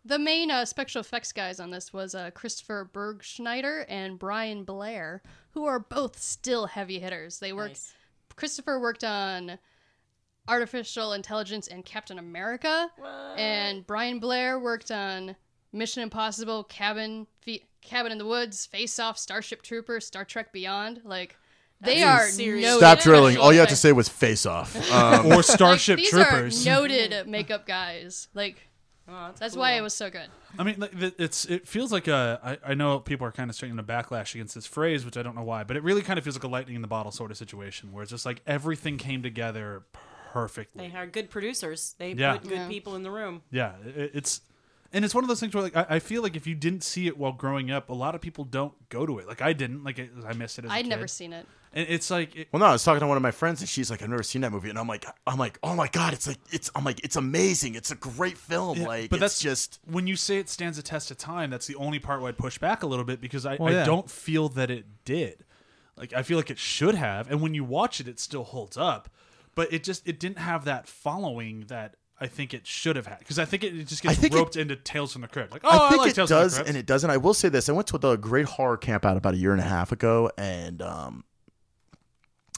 [0.05, 5.23] the main uh, special effects guys on this was uh, Christopher Bergschneider and Brian Blair,
[5.55, 7.39] who are both still heavy hitters.
[7.39, 7.71] They worked.
[7.71, 7.95] Nice.
[8.37, 9.59] Christopher worked on
[10.49, 12.91] Artificial Intelligence and Captain America,
[13.37, 15.37] and Brian Blair worked on
[15.73, 21.03] Mission Impossible, Cabin, Fe- Cabin in the Woods, Face Off, Starship Troopers, Star Trek Beyond.
[21.05, 21.37] Like
[21.81, 22.65] they That's are serious.
[22.67, 23.37] noted Stop drilling.
[23.39, 24.75] All you have to say was face off.
[24.91, 28.29] Um, or Like, starship these troopers are noted makeup guys.
[28.35, 28.69] Like
[29.09, 29.63] Oh, that's that's cool.
[29.63, 30.29] why it was so good.
[30.59, 30.77] I mean,
[31.19, 32.59] it's it feels like a.
[32.65, 35.23] I, I know people are kind of starting to backlash against this phrase, which I
[35.23, 37.11] don't know why, but it really kind of feels like a lightning in the bottle
[37.13, 39.83] sort of situation, where it's just like everything came together
[40.33, 40.87] perfectly.
[40.87, 41.95] They hired good producers.
[41.99, 42.35] They Yeah.
[42.39, 42.69] put good Yeah.
[42.69, 43.43] people in the room.
[43.51, 44.41] Yeah, it, it's
[44.93, 46.83] and it's one of those things where like I, I feel like if you didn't
[46.85, 49.27] see it while growing up, a lot of people don't go to it.
[49.27, 49.85] Like I didn't.
[49.85, 50.65] Like it, I missed it.
[50.65, 50.91] As a I'd kid.
[50.91, 51.47] never seen it.
[51.75, 53.69] And it's like it, Well, no, I was talking to one of my friends, and
[53.69, 56.13] she's like, "I've never seen that movie," and I'm like, "I'm like, oh my god,
[56.13, 57.75] it's like, it's, I'm like, it's amazing.
[57.77, 58.79] It's a great film.
[58.79, 61.49] Yeah, like, but it's that's just, when you say it stands a test of time.
[61.49, 63.79] That's the only part where I'd push back a little bit because I, Well, I
[63.79, 63.85] yeah.
[63.85, 65.45] don't feel that it did.
[65.97, 68.77] Like I feel like it should have, and when you watch it, it still holds
[68.77, 69.09] up.
[69.55, 73.19] But it just it didn't have that following that I think it should have had
[73.19, 75.29] because I think it, it just I gets think it- roped into Tales from the
[75.29, 75.53] Crypt.
[75.53, 76.69] Like oh, I think like it Tales does from the Crypt.
[76.69, 77.11] and it doesn't.
[77.11, 79.53] I will say this: I went to the Great Horror Camp out about a year
[79.53, 81.25] and a half ago, and um,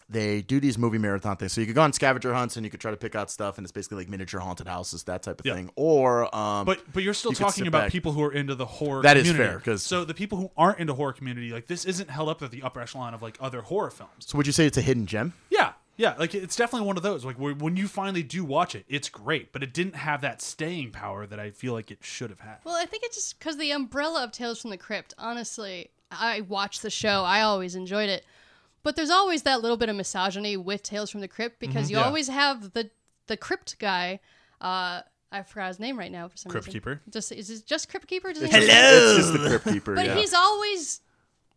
[0.09, 1.53] they do these movie marathon things.
[1.55, 3.57] So you could go on scavenger hunts and you could try to pick out stuff,
[3.57, 5.55] and it's basically like miniature haunted houses, that type of Yeah.
[5.55, 5.71] thing.
[5.77, 7.93] Or, um, But but you're still you talking about back.
[7.93, 9.03] people who are into the horror.
[9.03, 9.51] That is community.
[9.51, 12.43] fair, 'cause- so the people who aren't into horror community, like this, isn't held up
[12.43, 14.11] at the upper echelon of like other horror films.
[14.21, 15.33] so would you say it's a hidden gem?
[15.51, 17.25] Yeah, yeah, like it's definitely one of those.
[17.25, 20.91] Like when you finally do watch it, it's great, but it didn't have that staying
[20.91, 22.59] power that I feel like it should have had.
[22.65, 25.15] Well, I think it's just because the umbrella of Tales from the Crypt.
[25.19, 27.23] Honestly, I watched the show.
[27.25, 28.25] I always enjoyed it,
[28.83, 31.97] but there's always that little bit of misogyny with Tales from the Crypt because you
[31.97, 32.03] Mm-hmm.
[32.03, 32.07] Yeah.
[32.09, 32.91] always have the
[33.27, 34.21] the Crypt guy.
[34.61, 35.01] Uh,
[35.33, 36.81] I forgot his name right now for some Crypt reason.
[36.81, 37.01] Keeper?
[37.11, 38.33] Just is it just Crypt Keeper?
[38.33, 39.95] Does It's just, it's just the Crypt Keeper.
[39.95, 40.15] But yeah.
[40.17, 41.01] he's always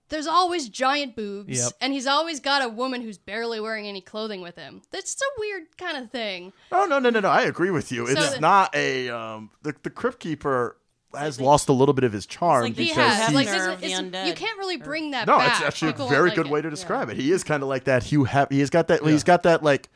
[0.10, 1.74] there's always giant boobs, Yep.
[1.82, 4.82] and he's always got a woman who's barely wearing any clothing with him.
[4.92, 6.54] That's just a weird kind of thing.
[6.72, 7.30] Oh no no no no!
[7.30, 8.08] I agree with you.
[8.08, 10.78] It's the- not a um the the Crypt Keeper.
[11.16, 13.48] has lost a little bit of his charm like the He because has he's, like
[13.48, 14.28] Hefner this of the is, undead.
[14.28, 15.54] you can't really bring that no, back.
[15.58, 16.52] it's actually People a very like good it.
[16.52, 17.16] way to describe it.
[17.16, 19.90] He is kind of like that Hugh Hef- he's got that he's got that like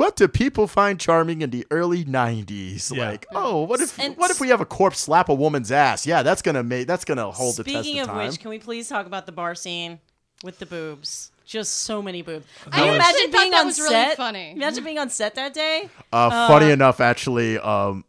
[0.00, 3.10] what do people find charming in the early 90s Yeah.
[3.10, 6.06] like oh what if And what if we have a corpse slap a woman's ass
[6.06, 8.50] yeah that's gonna make that's gonna hold the test Speaking of of time which, can
[8.50, 10.00] we please talk about the bar scene
[10.42, 11.30] with the boobs?
[11.44, 12.46] Just so many boobs.
[12.68, 14.16] I Can you imagine being that on was really set?
[14.16, 14.52] funny.
[14.52, 15.90] Imagine being on set that day.
[16.12, 18.04] uh, funny enough actually um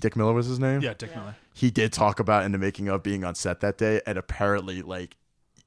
[0.00, 1.36] Dick Miller was his name Yeah, Dick Miller.
[1.52, 4.80] he did talk about in the making of being on set that day, and apparently,
[4.80, 5.16] like,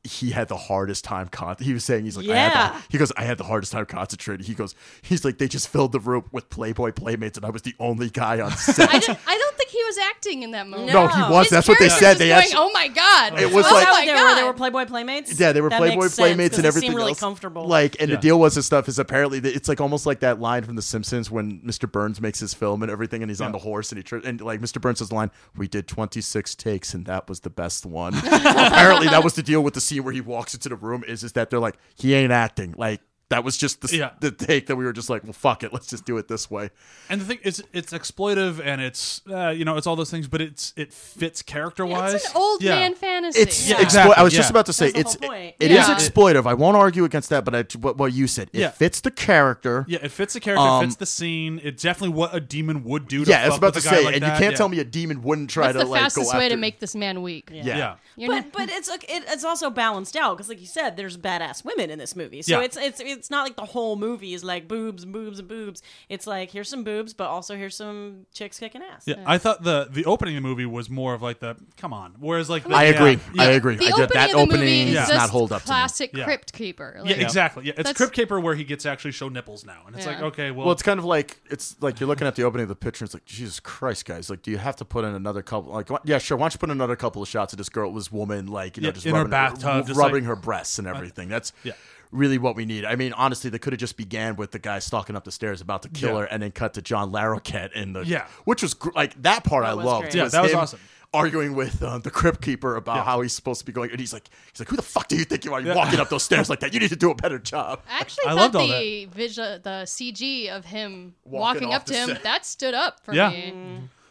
[0.07, 1.27] he had the hardest time.
[1.27, 2.69] Con- he was saying he's like, I had Yeah.
[2.79, 4.45] the, he goes, I had the hardest time concentrating.
[4.45, 7.61] He goes, he's like, they just filled the room with Playboy playmates, and I was
[7.61, 8.89] the only guy on set.
[8.89, 10.91] I, don't, I don't he was acting in that movie.
[10.91, 11.45] no, he was.
[11.45, 12.09] His That's what they character said.
[12.13, 13.39] was They going, actually, oh my god.
[13.39, 14.29] It was oh like- my oh, there god.
[14.29, 15.39] were, there were Playboy playmates.
[15.39, 17.19] yeah, they were That Playboy makes sense, playmates 'cause and they everything seem really else.
[17.19, 17.65] comfortable.
[17.67, 18.15] Like, and Yeah.
[18.15, 20.75] the deal was and stuff is apparently that it's like almost like that line from
[20.75, 21.91] The Simpsons when Mr.
[21.91, 23.51] Burns makes his film and everything, and he's on Yeah.
[23.53, 24.81] the horse and he tr- and like Mr.
[24.81, 29.07] Burns says the line, "We did 26 takes and that was the best one." apparently,
[29.07, 31.03] that was the deal with the scene where he walks into the room.
[31.07, 33.01] Is is that they're like he ain't acting like.
[33.29, 34.11] That was just the, Yeah.
[34.21, 36.49] the take that we were just like, well, fuck it, let's just do it this
[36.49, 36.69] way.
[37.09, 40.27] And the thing is, it's exploitive and it's uh, you know it's all those things,
[40.29, 42.13] but it's it fits character wise.
[42.13, 43.39] it's an old man fantasy.
[43.41, 45.55] It's Yeah, explo- exactly, I was just about to say That's it's the whole point.
[45.59, 45.93] it is Yeah.
[45.95, 46.45] exploitive.
[46.45, 48.69] I won't argue against that, but I, what, what you said, it Yeah.
[48.69, 49.85] fits the character.
[49.89, 51.59] Yeah, it fits the character, Um, it fits the scene.
[51.63, 53.25] It's definitely what a demon would do.
[53.25, 54.35] To Yeah, I was about to with a guy say, like and that.
[54.35, 54.57] you can't yeah.
[54.57, 56.55] tell me a demon wouldn't try What's to the like fastest go way after.
[56.55, 57.49] to make this man weak?
[57.51, 57.63] yeah.
[57.65, 57.95] Yeah.
[58.15, 61.65] You're But not- but it's it's also balanced out because like you said, there's badass
[61.65, 64.67] women in this movie, so it's it's it's not like the whole movie is like
[64.67, 65.81] boobs, boobs, and boobs.
[66.09, 69.03] It's like here's some boobs, but also here's some chicks kicking ass.
[69.05, 71.93] Yeah, I thought the the opening of the movie was more of like the come
[71.93, 73.19] on, whereas like the, I agree.
[73.33, 73.75] Yeah, I agree.
[73.75, 75.67] the I opening that of the opening movie is does just not hold up to
[75.67, 75.69] me.
[75.69, 77.01] classic Crypt Keeper.
[77.03, 77.65] Yeah, exactly.
[77.65, 80.05] Yeah, it's That's- Crypt keeper where he gets to actually show nipples now, and it's
[80.05, 82.63] like okay, well, Well, it's kind of like it's like you're looking at the opening
[82.63, 83.03] of the picture.
[83.03, 84.29] And it's like Jesus Christ, guys!
[84.29, 85.71] Like, do you have to put in another couple?
[85.71, 86.37] Like, yeah, sure.
[86.37, 88.77] Why don't you put in another couple of shots of this girl, this woman, like
[88.77, 91.29] you know, Yeah, just in her rubbing bathtub, just rubbing like- her breasts and everything.
[91.29, 91.73] That's yeah.
[92.11, 92.85] Really what we need.
[92.85, 95.61] I mean, honestly, they could have just began with the guy stalking up the stairs
[95.61, 96.19] about to kill Yeah.
[96.19, 98.27] her, and then cut to John Larroquette in the Yeah.
[98.45, 100.03] which was gr- like that part I loved.
[100.03, 100.15] great.
[100.15, 100.79] Yeah, that was him awesome.
[101.13, 103.03] Arguing with uh, the crypt keeper about Yeah.
[103.05, 105.15] how he's supposed to be going, and he's like, he's like, who the fuck do
[105.15, 105.61] you think you are?
[105.61, 106.73] You're walking up those stairs like that.
[106.73, 107.81] You need to do a better job.
[107.89, 111.85] I actually I thought loved all the visual, the CG of him Walking walking, up
[111.85, 112.23] to him, set.
[112.23, 113.29] that stood up for Yeah.
[113.29, 113.53] me.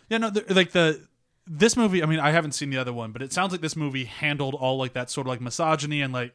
[0.08, 1.00] Yeah, no, the, like the
[1.46, 2.02] this movie.
[2.02, 4.54] I mean, I haven't seen the other one, but it sounds like this movie handled
[4.54, 6.34] all like that sort of like misogyny and like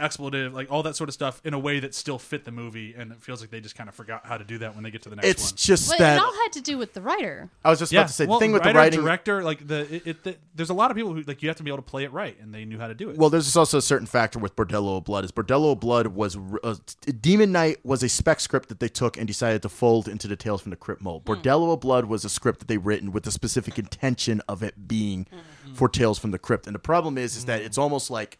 [0.00, 2.94] expletive, like all that sort of stuff in a way that still fit the movie,
[2.96, 4.90] and it feels like they just kind of forgot how to do that when they
[4.90, 5.56] get to the next It's one.
[5.56, 7.50] just But that it all had to do with the writer.
[7.64, 9.00] I was just yeah, about to say well, the thing with writer, the writing.
[9.00, 11.56] director, like the, it, it, the there's a lot of people who like you have
[11.58, 13.16] to be able to play it right, and they knew how to do it.
[13.16, 15.24] Well, there's also a certain factor with Bordello of Blood.
[15.24, 16.74] Is Bordello of Blood was uh,
[17.20, 20.36] Demon Knight was a spec script that they took and decided to fold into the
[20.36, 21.22] Tales from the Crypt mold.
[21.26, 21.32] Hmm.
[21.32, 24.88] Bordello of Blood was a script that they written with the specific intention of it
[24.88, 25.74] being mm-hmm.
[25.74, 26.66] for Tales from the Crypt.
[26.66, 27.66] And the problem is, is that mm.
[27.66, 28.38] it's almost like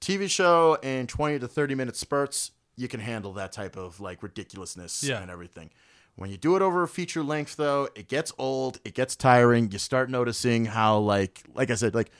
[0.00, 2.52] TV show in 20 to 30 minute spurts.
[2.76, 5.20] You can handle that type of like ridiculousness Yeah.
[5.20, 5.70] and everything.
[6.16, 8.80] When you do it over a feature length, though, it gets old.
[8.84, 9.70] It gets tiring.
[9.70, 12.10] You start noticing how, like, like I said, like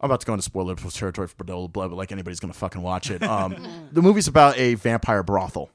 [0.00, 2.82] I'm about to go into spoiler territory for Bordello Blood, but like anybody's gonna fucking
[2.82, 3.22] watch it.
[3.22, 5.70] Um, the movie's about a vampire brothel,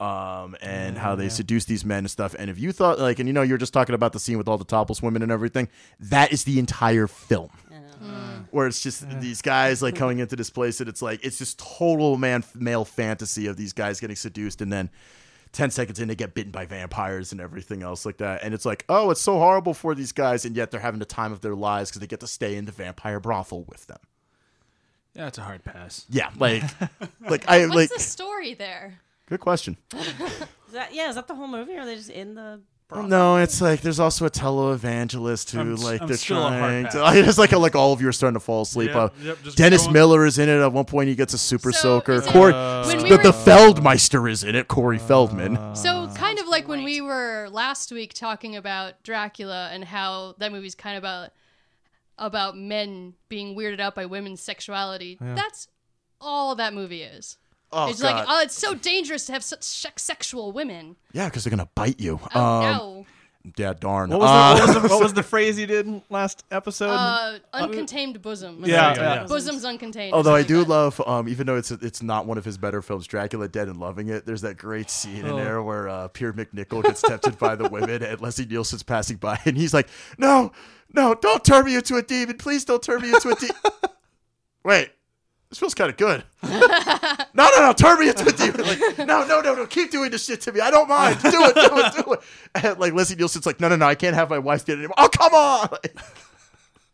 [0.00, 2.34] um, and how they seduce these men and stuff.
[2.38, 4.48] And if you thought like, and you know, you're just talking about the scene with
[4.48, 5.68] all the topless women and everything,
[5.98, 7.50] that is the entire film.
[8.04, 8.46] Mm.
[8.50, 11.58] Where it's just these guys like coming into this place, and it's like it's just
[11.58, 14.90] total man male fantasy of these guys getting seduced, and then
[15.52, 18.42] 10 seconds in, they get bitten by vampires and everything else like that.
[18.42, 21.06] And it's like, oh, it's so horrible for these guys, and yet they're having the
[21.06, 24.00] time of their lives because they get to stay in the vampire brothel with them.
[25.14, 26.06] yeah, it's a hard pass.
[26.10, 26.64] Yeah, like,
[27.20, 27.90] like I What's like.
[27.90, 28.98] the story there?
[29.26, 29.76] Good question.
[29.94, 31.08] Is that yeah?
[31.08, 32.60] Is that the whole movie, or are they just in the?
[32.92, 36.90] No, it's like there's also a televangelist who I'm like I'm they're still on hard
[36.90, 37.20] trying to.
[37.28, 38.88] It's like like all of you are starting to fall asleep.
[38.90, 40.60] Yep, uh, yep, Dennis Miller is in it.
[40.60, 42.12] At one point, he gets a super So, soaker.
[42.12, 44.68] is Corey, when we the, were- the Feldmeister is in it.
[44.68, 45.74] Corey Feldman.
[45.74, 50.52] So kind of like when we were last week talking about Dracula and how that
[50.52, 51.30] movie's kind of about
[52.16, 55.18] about men being weirded out by women's sexuality.
[55.20, 55.66] That's
[56.20, 57.38] all that movie is.
[57.74, 58.14] Oh it's God.
[58.14, 60.96] like oh, it's so dangerous to have such sexual women.
[61.12, 62.20] yeah, because they're gonna bite you.
[62.34, 63.06] Oh um, no.
[63.56, 64.10] yeah, darn.
[64.10, 66.90] What was, Uh, the, what, was the, what was the phrase you did last episode?
[66.90, 68.60] Uh, uncontained bosom.
[68.64, 69.14] Yeah, yeah, yeah.
[69.14, 69.26] yeah.
[69.26, 70.12] Bosoms uncontained.
[70.12, 70.72] Although I do like that.
[70.72, 73.78] love, um, even though it's it's not one of his better films, Dracula Dead and
[73.78, 74.24] Loving It.
[74.24, 78.02] There's that great scene in there where uh, Pierre MacNicol gets tempted by the women,
[78.02, 80.52] and Leslie Nielsen's passing by, and he's like, "No,
[80.94, 83.56] no, don't turn me into a demon, please don't turn me into a demon."
[84.64, 84.90] Wait,
[85.54, 86.24] this feels kind of good.
[86.42, 88.62] no, no, no, turn me into a demon.
[88.62, 90.58] Like, no, no, no, no, keep doing this shit to me.
[90.58, 91.20] I don't mind.
[91.22, 92.20] Do it, do it, do it.
[92.64, 94.78] And like Leslie Nielsen's like, no, no, no, I can't have my wife get it
[94.78, 94.94] anymore.
[94.98, 95.68] Oh, come on.
[95.70, 95.96] Like,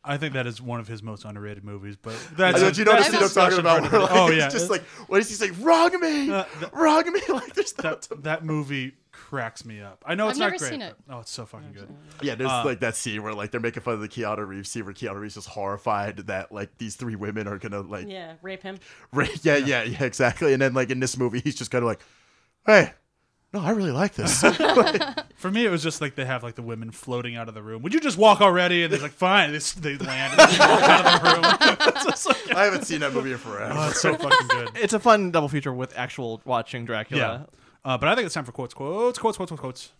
[0.05, 1.97] I think that is one of his most underrated movies.
[1.97, 3.87] But that's know, you the a I'm talking about?
[3.87, 5.51] for Where, another- like, oh yeah, it's just like, what does he say?
[5.53, 7.21] Wrong me, Uh, th- wrong me.
[7.31, 8.93] Like, there's no that that movie
[9.31, 10.03] cracks me up.
[10.05, 10.71] I know it's I've not never great.
[10.71, 10.97] seen it.
[11.07, 11.89] but- oh, it's so fucking good.
[12.21, 14.69] Yeah, there's Uh, like that scene where like they're making fun of the Keanu Reeves
[14.69, 18.35] scene where Keanu Reeves is horrified that like these three women are gonna like Yeah,
[18.43, 18.79] rape him.
[19.13, 20.53] ra- yeah, yeah, yeah, exactly.
[20.53, 22.01] And then like in this movie, he's just kind of like,
[22.67, 22.93] hey,
[23.53, 24.41] no, I really like this.
[25.37, 27.63] For me, it was just like they have like the women floating out of the
[27.63, 27.83] room.
[27.83, 28.83] Would you just walk already?
[28.85, 29.53] And they're like, fine.
[29.53, 31.77] This they land and they walk out of the room.
[32.01, 33.73] It's just like- I haven't seen that movie in forever.
[33.77, 34.71] oh, it's so fucking good.
[34.75, 37.47] It's a fun double feature with actual watching Dracula.
[37.85, 39.93] Uh, but I think it's time for quotes, quotes, quotes, quotes, quotes, quotes.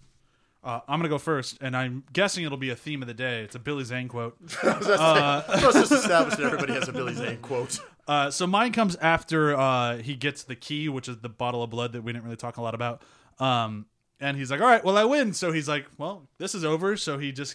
[0.63, 3.43] Uh, I'm gonna go first, and I'm guessing it'll be a theme of the day.
[3.43, 4.37] It's a Billy Zane quote.
[4.63, 7.79] Let's just establish that everybody has a Billy Zane quote.
[8.09, 11.71] Uh, so mine comes after uh, he gets the key, which is the bottle of
[11.71, 13.03] blood that we didn't really talk a lot about.
[13.39, 13.87] Um,
[14.19, 16.97] and he's like, "All right, well, I win." So he's like, "Well, this is over."
[16.97, 17.55] So he just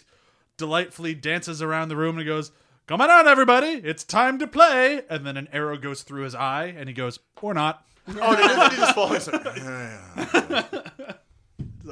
[0.56, 2.52] delightfully dances around the room and goes,
[2.86, 3.68] "Come on out, everybody!
[3.84, 7.18] It's time to play!" And then an arrow goes through his eye, and he goes,
[7.42, 9.08] "Or not." Oh, did he, he just fall?
[9.12, 9.46] He's like,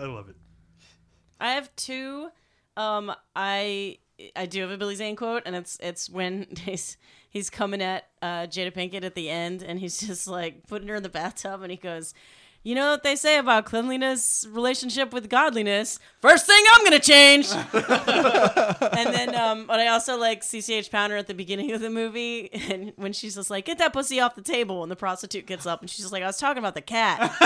[0.01, 0.37] I love it.
[1.41, 2.29] I have two.
[2.77, 3.99] Um, I
[4.37, 6.97] I do have a Billy Zane quote, and it's it's when he's
[7.29, 10.97] he's coming at uh, Jada Pinkett at the end, and he's just like putting her
[10.97, 12.15] in the bathtub, and he goes.
[12.67, 15.99] You know what they say about cleanliness relationship with godliness?
[16.23, 17.53] First thing I'm gonna change.
[17.53, 22.51] and then, um, but I also like CCH Pounder at the beginning of the movie,
[22.71, 25.67] and when she's just like, "Get that pussy off the table," and the prostitute gets
[25.67, 27.37] up, and she's just like, "I was talking about the cat."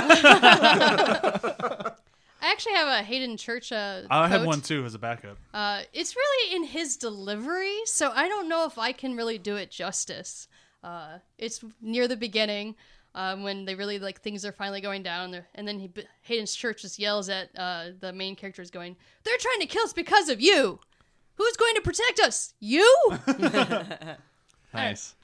[2.40, 3.72] I actually have a Haden Church.
[3.72, 5.36] Uh, I have one too as a backup.
[5.52, 9.56] Uh, it's really in his delivery, so I don't know if I can really do
[9.56, 10.46] it justice.
[10.84, 12.76] Uh, it's near the beginning
[13.18, 15.90] um, when they really like things are finally going down, there, and then he,
[16.22, 19.92] Haden's church just yells at uh, the main characters, going, "They're trying to kill us
[19.92, 20.78] because of you.
[21.34, 22.54] Who's going to protect us?
[22.60, 22.86] You."
[24.74, 25.14] Nice.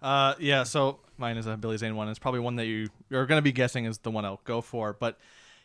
[0.00, 2.08] Uh, yeah, so mine is a Billy Zane one.
[2.08, 4.94] It's probably one that you you're gonna be guessing is the one I'll go for,
[4.98, 5.18] but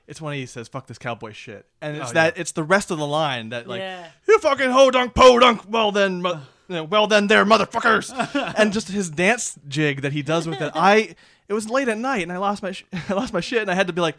[0.07, 2.91] it's when he says "fuck this cowboy shit," and it's Oh, that it's the rest
[2.91, 4.07] of the line that like Yeah.
[4.27, 5.61] you fucking ho dunk po dunk.
[5.69, 8.11] Well then, mo- you know, well then, there motherfuckers,
[8.57, 10.71] and just his dance jig that he does with it.
[10.75, 11.15] I
[11.47, 13.71] it was late at night and I lost my sh- I lost my shit and
[13.71, 14.17] I had to be like,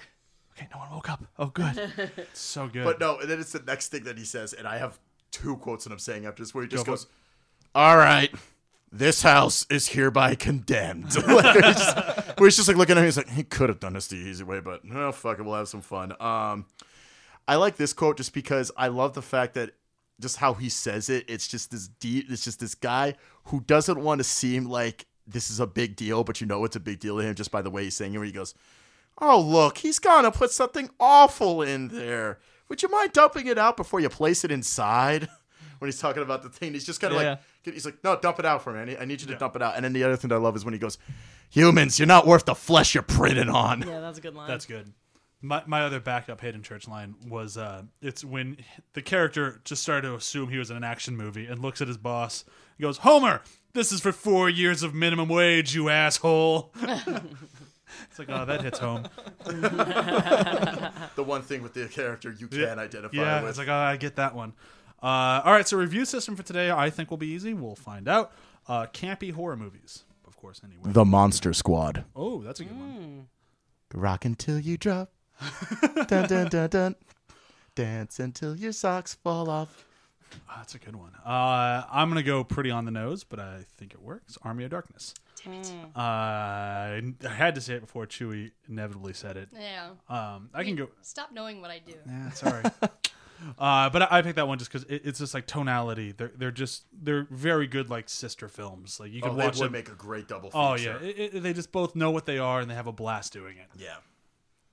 [0.57, 1.25] okay, no one woke up.
[1.39, 1.91] Oh, good.
[2.17, 2.85] It's so good.
[2.85, 4.99] but no, and then it's the next thing that he says, and I have
[5.31, 7.07] two quotes that I'm saying after this, where he just Go for goes,
[7.75, 8.33] "All right,
[8.93, 11.97] this house is hereby condemned." like, it's just,
[12.39, 14.17] where he's just like looking at him, he's like, "He could have done this the
[14.17, 16.67] easy way, but no, fuck it, we'll have some fun." Um,
[17.47, 19.73] I like this quote just because I love the fact that
[20.21, 21.25] just how he says it.
[21.29, 22.27] It's just this deep.
[22.31, 23.15] It's just this guy
[23.47, 26.77] who doesn't want to seem like this is a big deal, but you know it's
[26.77, 28.19] a big deal to him just by the way he's saying it.
[28.19, 28.55] Where he goes,
[29.21, 32.39] "Oh look, he's gonna put something awful in there.
[32.69, 35.29] Would you mind dumping it out before you place it inside?"
[35.81, 37.37] When he's talking about the thing, he's just kind of Yeah.
[37.67, 38.97] like, he's like, "No, dump it out for me.
[38.97, 40.55] I need, you to dump it out." And then the other thing that I love
[40.57, 40.97] is when he goes,
[41.51, 44.49] "Humans, you're not worth the flesh you're printed on." yeah, that's a good line.
[44.49, 44.95] That's good.
[45.43, 48.57] My, my other backup Haden Church line was uh, it's when
[48.95, 51.89] the character just started to assume he was in an action movie and looks at
[51.89, 52.45] his boss.
[52.79, 53.43] He goes, Homer,
[53.75, 56.73] this is for four years of minimum wage, you asshole.
[56.83, 59.05] it's like, oh, that hits home.
[59.45, 63.51] The one thing with the character you can identify Yeah, with.
[63.51, 64.53] it's like, oh, I get that one.
[65.03, 67.53] Uh, all right, so review system for today I think will be easy.
[67.55, 68.33] We'll find out.
[68.67, 70.85] Uh, campy horror movies, of course, anyway.
[70.93, 72.05] the Monster Squad.
[72.17, 73.27] oh, that's a good one.
[73.93, 75.13] Rock until you drop.
[76.07, 76.95] dun, dun, dun, dun.
[77.75, 79.85] Dance until your socks fall off.
[80.49, 81.13] Ah, that's a good one.
[81.25, 84.37] Uh, I'm going to go pretty on the nose, but I think it works.
[84.43, 85.15] Army of Darkness.
[85.47, 89.49] Uh, I had to say it before Chewie inevitably said it.
[89.53, 89.91] yeah.
[90.09, 90.89] Um, I can go.
[91.03, 91.95] Stop knowing what I do.
[92.07, 92.63] Yeah, sorry.
[93.59, 96.13] uh, but I, I picked that one just because it, it's just like tonality.
[96.13, 98.99] They're they're just they're very good like sister films.
[98.99, 99.73] Like you can Oh, they watch would them.
[99.73, 100.59] make a great double feature.
[100.59, 102.93] oh yeah, it, it, they just both know what they are and they have a
[102.93, 103.67] blast doing it.
[103.79, 103.97] Yeah.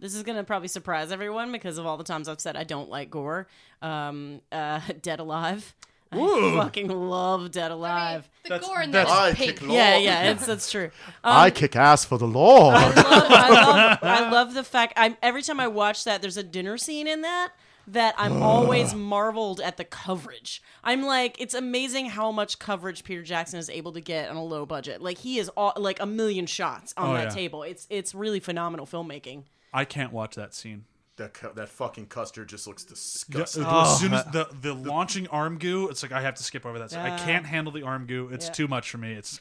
[0.02, 2.90] This is gonna probably surprise everyone because of all the times I've said I don't
[2.90, 3.48] like gore.
[3.82, 5.74] Um, uh, Dead Alive.
[6.14, 6.18] I
[6.58, 8.30] fucking love Dead I mean, Alive.
[8.44, 9.62] the That's- gore in that's- that I is pink.
[9.62, 10.92] yeah, yeah, it's that's true.
[11.24, 12.76] Um, I kick ass for the Lord.
[12.76, 14.94] I love, I love, I love the fact.
[14.98, 17.52] I every time I watch that, there's a dinner scene in that
[17.88, 20.62] that I'm always marveled at the coverage.
[20.84, 24.44] I'm like, it's amazing how much coverage Peter Jackson is able to get on a
[24.44, 25.02] low budget.
[25.02, 27.30] Like he is all, like a million shots on Oh, that yeah.
[27.30, 27.64] table.
[27.64, 29.44] It's it's really phenomenal filmmaking.
[29.74, 30.86] I can't watch that scene.
[31.18, 33.64] that, cu- that fucking custard just looks Yeah, disgusting.
[33.66, 34.32] as soon as oh.
[34.32, 36.92] the the launching arm goo, it's like I have to skip over that.
[36.92, 38.30] So I can't handle the arm goo.
[38.32, 38.52] It's Yeah.
[38.54, 39.14] too much for me.
[39.14, 39.40] It's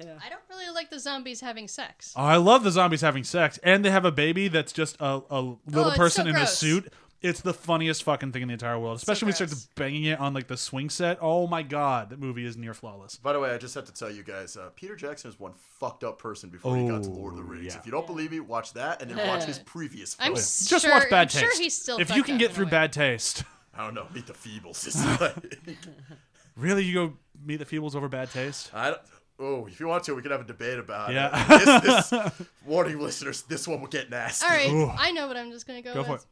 [0.00, 2.12] I don't really like the zombies having sex.
[2.16, 5.22] Oh, I love the zombies having sex, and they have a baby that's just a,
[5.30, 6.56] a little Oh, it's person so in a gross.
[6.58, 6.92] suit.
[7.20, 10.20] It's the funniest fucking thing in the entire world, especially when he starts banging it
[10.20, 11.18] on like the swing set.
[11.20, 13.16] Oh my god, that movie is near flawless.
[13.16, 15.52] By the way, I just have to tell you guys, uh, Peter Jackson is one
[15.80, 17.66] fucked up person before he got to Lord of the Rings.
[17.74, 17.78] yeah.
[17.80, 20.38] If you don't believe me, watch that and then watch his previous I'm film.
[20.38, 21.40] s- Just sure, watch Bad I'm Taste.
[21.40, 21.98] sure he's still.
[21.98, 22.70] if you fucked can up get a through way.
[22.70, 23.42] Bad Taste,
[23.74, 24.86] I don't know, meet the Feebles.
[24.86, 25.76] It's like,
[26.56, 27.12] really, you go
[27.44, 28.70] meet the Feebles over Bad Taste?
[28.72, 29.00] I don't,
[29.40, 31.30] oh, if you want to, we can have a debate about Yeah.
[31.32, 31.82] it.
[31.82, 32.32] This, this,
[32.64, 34.46] warning listeners, this one will get nasty.
[34.46, 34.88] All right, Ooh.
[34.96, 36.08] I know what I'm just gonna go, Go with.
[36.08, 36.22] for it.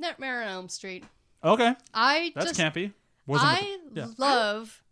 [0.00, 1.04] Nightmare on Elm Street.
[1.42, 2.92] Okay, I that's just campy.
[3.26, 4.06] Wasn't I yeah.
[4.18, 4.82] love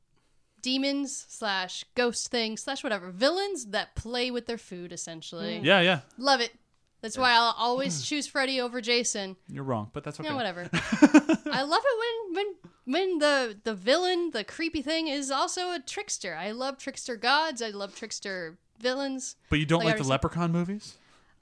[0.62, 5.61] demons slash ghost things slash whatever villains that play with their food essentially.
[5.61, 5.64] Mm.
[5.64, 6.00] yeah, yeah.
[6.16, 6.52] Love it.
[7.00, 9.36] That's why I'll always choose Freddy over Jason.
[9.48, 10.28] You're wrong, but that's okay.
[10.28, 10.68] No, whatever.
[10.72, 12.54] I love it when when
[12.84, 16.34] when the the villain, the creepy thing, is also a trickster.
[16.34, 17.62] I love trickster gods.
[17.62, 19.36] I love trickster villains.
[19.50, 20.96] But you don't Like like, the Leprechaun movies?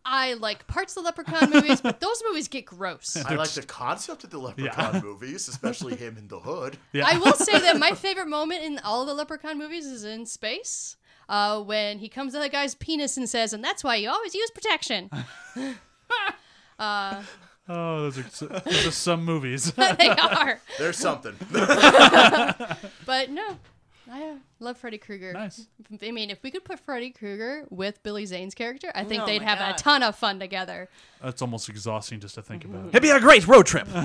[0.09, 3.17] I like parts of the Leprechaun movies, but those movies get gross.
[3.27, 6.79] I like the concept of the Leprechaun movies, especially him in the hood.
[6.93, 7.07] Yeah.
[7.09, 10.97] I will say that my favorite moment in all the Leprechaun movies is in space.
[11.29, 14.33] Uh, when he comes to that guy's penis and says, and that's why you always
[14.33, 15.11] use protection.
[17.69, 19.73] Oh, those are s- those are some movies.
[19.73, 20.61] they are.
[20.79, 21.35] There's something.
[21.51, 23.59] But no,
[24.11, 25.33] I uh, love Freddy Krueger.
[25.33, 25.67] Nice.
[26.03, 29.27] I mean, if we could put Freddy Krueger with Billy Zane's character, I think Oh
[29.27, 29.75] they'd have God.
[29.75, 30.89] a ton of fun together.
[31.23, 32.89] That's almost exhausting just to think about.
[32.89, 33.89] It'd be a great road trip.
[33.95, 34.03] All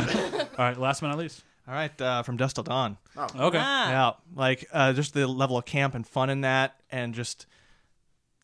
[0.58, 1.44] right, last but not least.
[1.68, 2.98] All right, uh, from Dusk Till Dawn.
[3.16, 3.28] Oh.
[3.48, 3.60] Okay.
[3.62, 3.90] Ah.
[3.90, 7.46] Yeah, like uh, just the level of camp and fun in that, and just,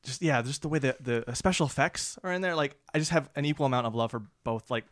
[0.03, 2.55] just yeah, just the way that the special effects are in there.
[2.55, 4.85] Like, I just have an equal amount of love for both, like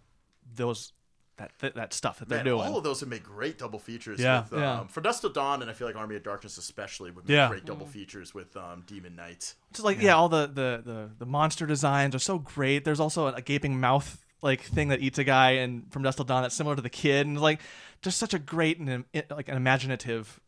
[0.56, 0.92] those
[1.38, 2.62] that that, that stuff that they're Man, doing.
[2.62, 4.20] all of those would make great double features.
[4.20, 4.44] Yeah.
[4.44, 4.88] with, um, Yeah.
[4.88, 7.50] For Dusk Till Dawn, and I feel like Army of Darkness especially would make Yeah.
[7.50, 9.56] great double features with um, Demon Knight.
[9.74, 12.86] Just like yeah, all the, the the the monster designs are so great.
[12.86, 16.26] There's also a gaping mouth like thing that eats a guy, and from Dusk Till
[16.26, 17.60] Dawn that's similar to the kid, and like
[18.02, 20.40] just such a great and like an imaginative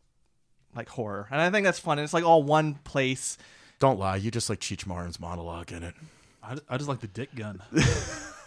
[0.76, 1.26] like horror.
[1.30, 1.98] And I think that's fun.
[1.98, 3.36] And it's like all one place.
[3.80, 5.94] Don't lie, you just like Cheech Marin's monologue in it.
[6.48, 7.62] I, I just like the dick gun.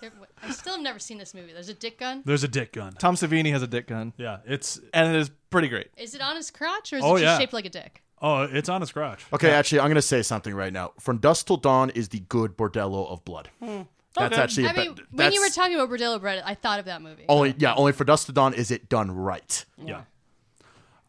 [0.02, 1.54] There- I still have never seen this movie.
[1.54, 2.24] There's a dick gun.
[2.26, 2.94] There's a dick gun.
[2.94, 5.90] Tom Savini has a dick gun, Yeah, it's and it is pretty great.
[5.96, 7.38] Is it on his crotch or is Oh, it just yeah.
[7.38, 8.02] shaped like a dick?
[8.20, 9.24] oh, it's on his crotch.
[9.32, 10.94] Okay, actually, I'm going to say something right now.
[11.00, 13.50] From Dusk Till Dawn is the good Bordello of blood.
[13.62, 13.86] That's
[14.18, 14.36] Okay.
[14.42, 14.68] actually.
[14.70, 17.04] I a mean, be- when you were talking about Bordello bread, I thought of that
[17.04, 17.26] movie.
[17.30, 19.64] only yeah, only for Dusk Till Dawn is it done right.
[19.78, 20.02] Yeah.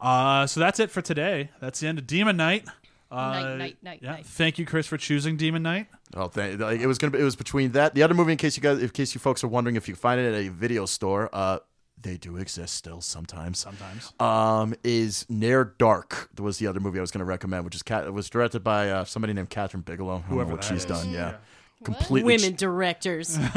[0.02, 1.48] Uh, so that's it for today.
[1.60, 2.66] That's the end of Demon Knight.
[3.10, 4.10] Uh, Night, night, night, yeah.
[4.12, 4.26] night.
[4.26, 5.86] Thank you, Chris, for choosing Demon Knight.
[6.14, 7.10] Oh, thank, like, it was gonna.
[7.10, 8.32] Be, it was between that the other movie.
[8.32, 10.34] In case you guys, in case you folks are wondering if you find it at
[10.46, 11.58] a video store, uh,
[12.00, 13.58] they do exist still sometimes.
[13.58, 14.12] Sometimes.
[14.20, 17.82] Um, is Near Dark was the other movie I was going to recommend, which is
[17.82, 18.04] cat.
[18.06, 20.16] It was directed by uh, somebody named Kathryn Bigelow.
[20.16, 20.84] I don't Whoever what she's is.
[20.86, 21.10] done.
[21.10, 21.36] Yeah, Yeah.
[21.84, 22.24] completely.
[22.36, 23.38] Women directors.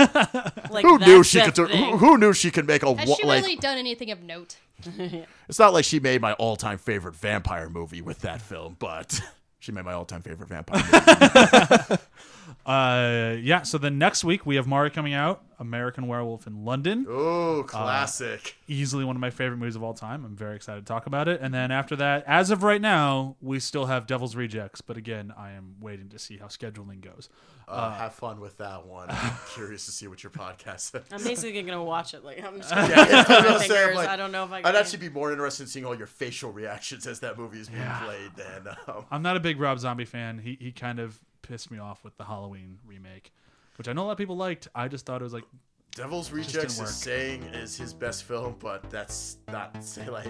[0.69, 1.53] like Who knew she could?
[1.55, 3.43] Do, who, who knew she could make a Has wa- she like?
[3.43, 4.57] really done anything of note?
[5.49, 9.19] It's not like she made my all-time favorite vampire movie with that film, but
[9.59, 10.83] she made my all-time favorite vampire.
[10.83, 12.01] movie.
[12.65, 13.61] Uh, yeah.
[13.63, 17.05] So then next week we have Mari coming out, American Werewolf in London.
[17.09, 18.55] oh, classic!
[18.67, 20.25] Easily one of my favorite movies of all time.
[20.25, 21.41] I'm very excited to talk about it.
[21.41, 24.81] And then after that, as of right now, we still have Devil's Rejects.
[24.81, 27.29] But again, I am waiting to see how scheduling goes.
[27.67, 29.07] Uh, have fun with that one.
[29.09, 31.01] I'm curious to see what your podcast says.
[31.11, 32.23] I'm basically gonna watch it.
[32.23, 33.95] Like I'm just gonna Yeah, I gonna say, fingers.
[33.95, 34.61] like- I don't know if I.
[34.61, 34.67] Can.
[34.75, 37.69] I'd actually be more interested in seeing all your facial reactions as that movie is
[37.69, 38.75] being played than.
[38.87, 40.37] Um, I'm not a big Rob Zombie fan.
[40.37, 43.31] He he kind of pissed me off with the Halloween remake,
[43.77, 44.67] which I know a lot of people liked.
[44.75, 45.45] I just thought it was like
[45.95, 50.27] Devil's didn't Rejects is saying is his best film, but that's not say like.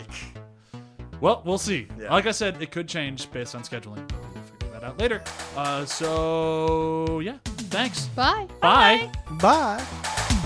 [1.21, 1.87] Well, we'll see.
[1.99, 2.11] Yeah.
[2.11, 4.05] Like I said, it could change based on scheduling.
[4.07, 5.23] But we'll figure that out later.
[5.55, 8.07] Uh, so yeah, thanks.
[8.07, 8.47] Bye.
[8.61, 9.09] Bye.
[9.39, 10.41] Bye.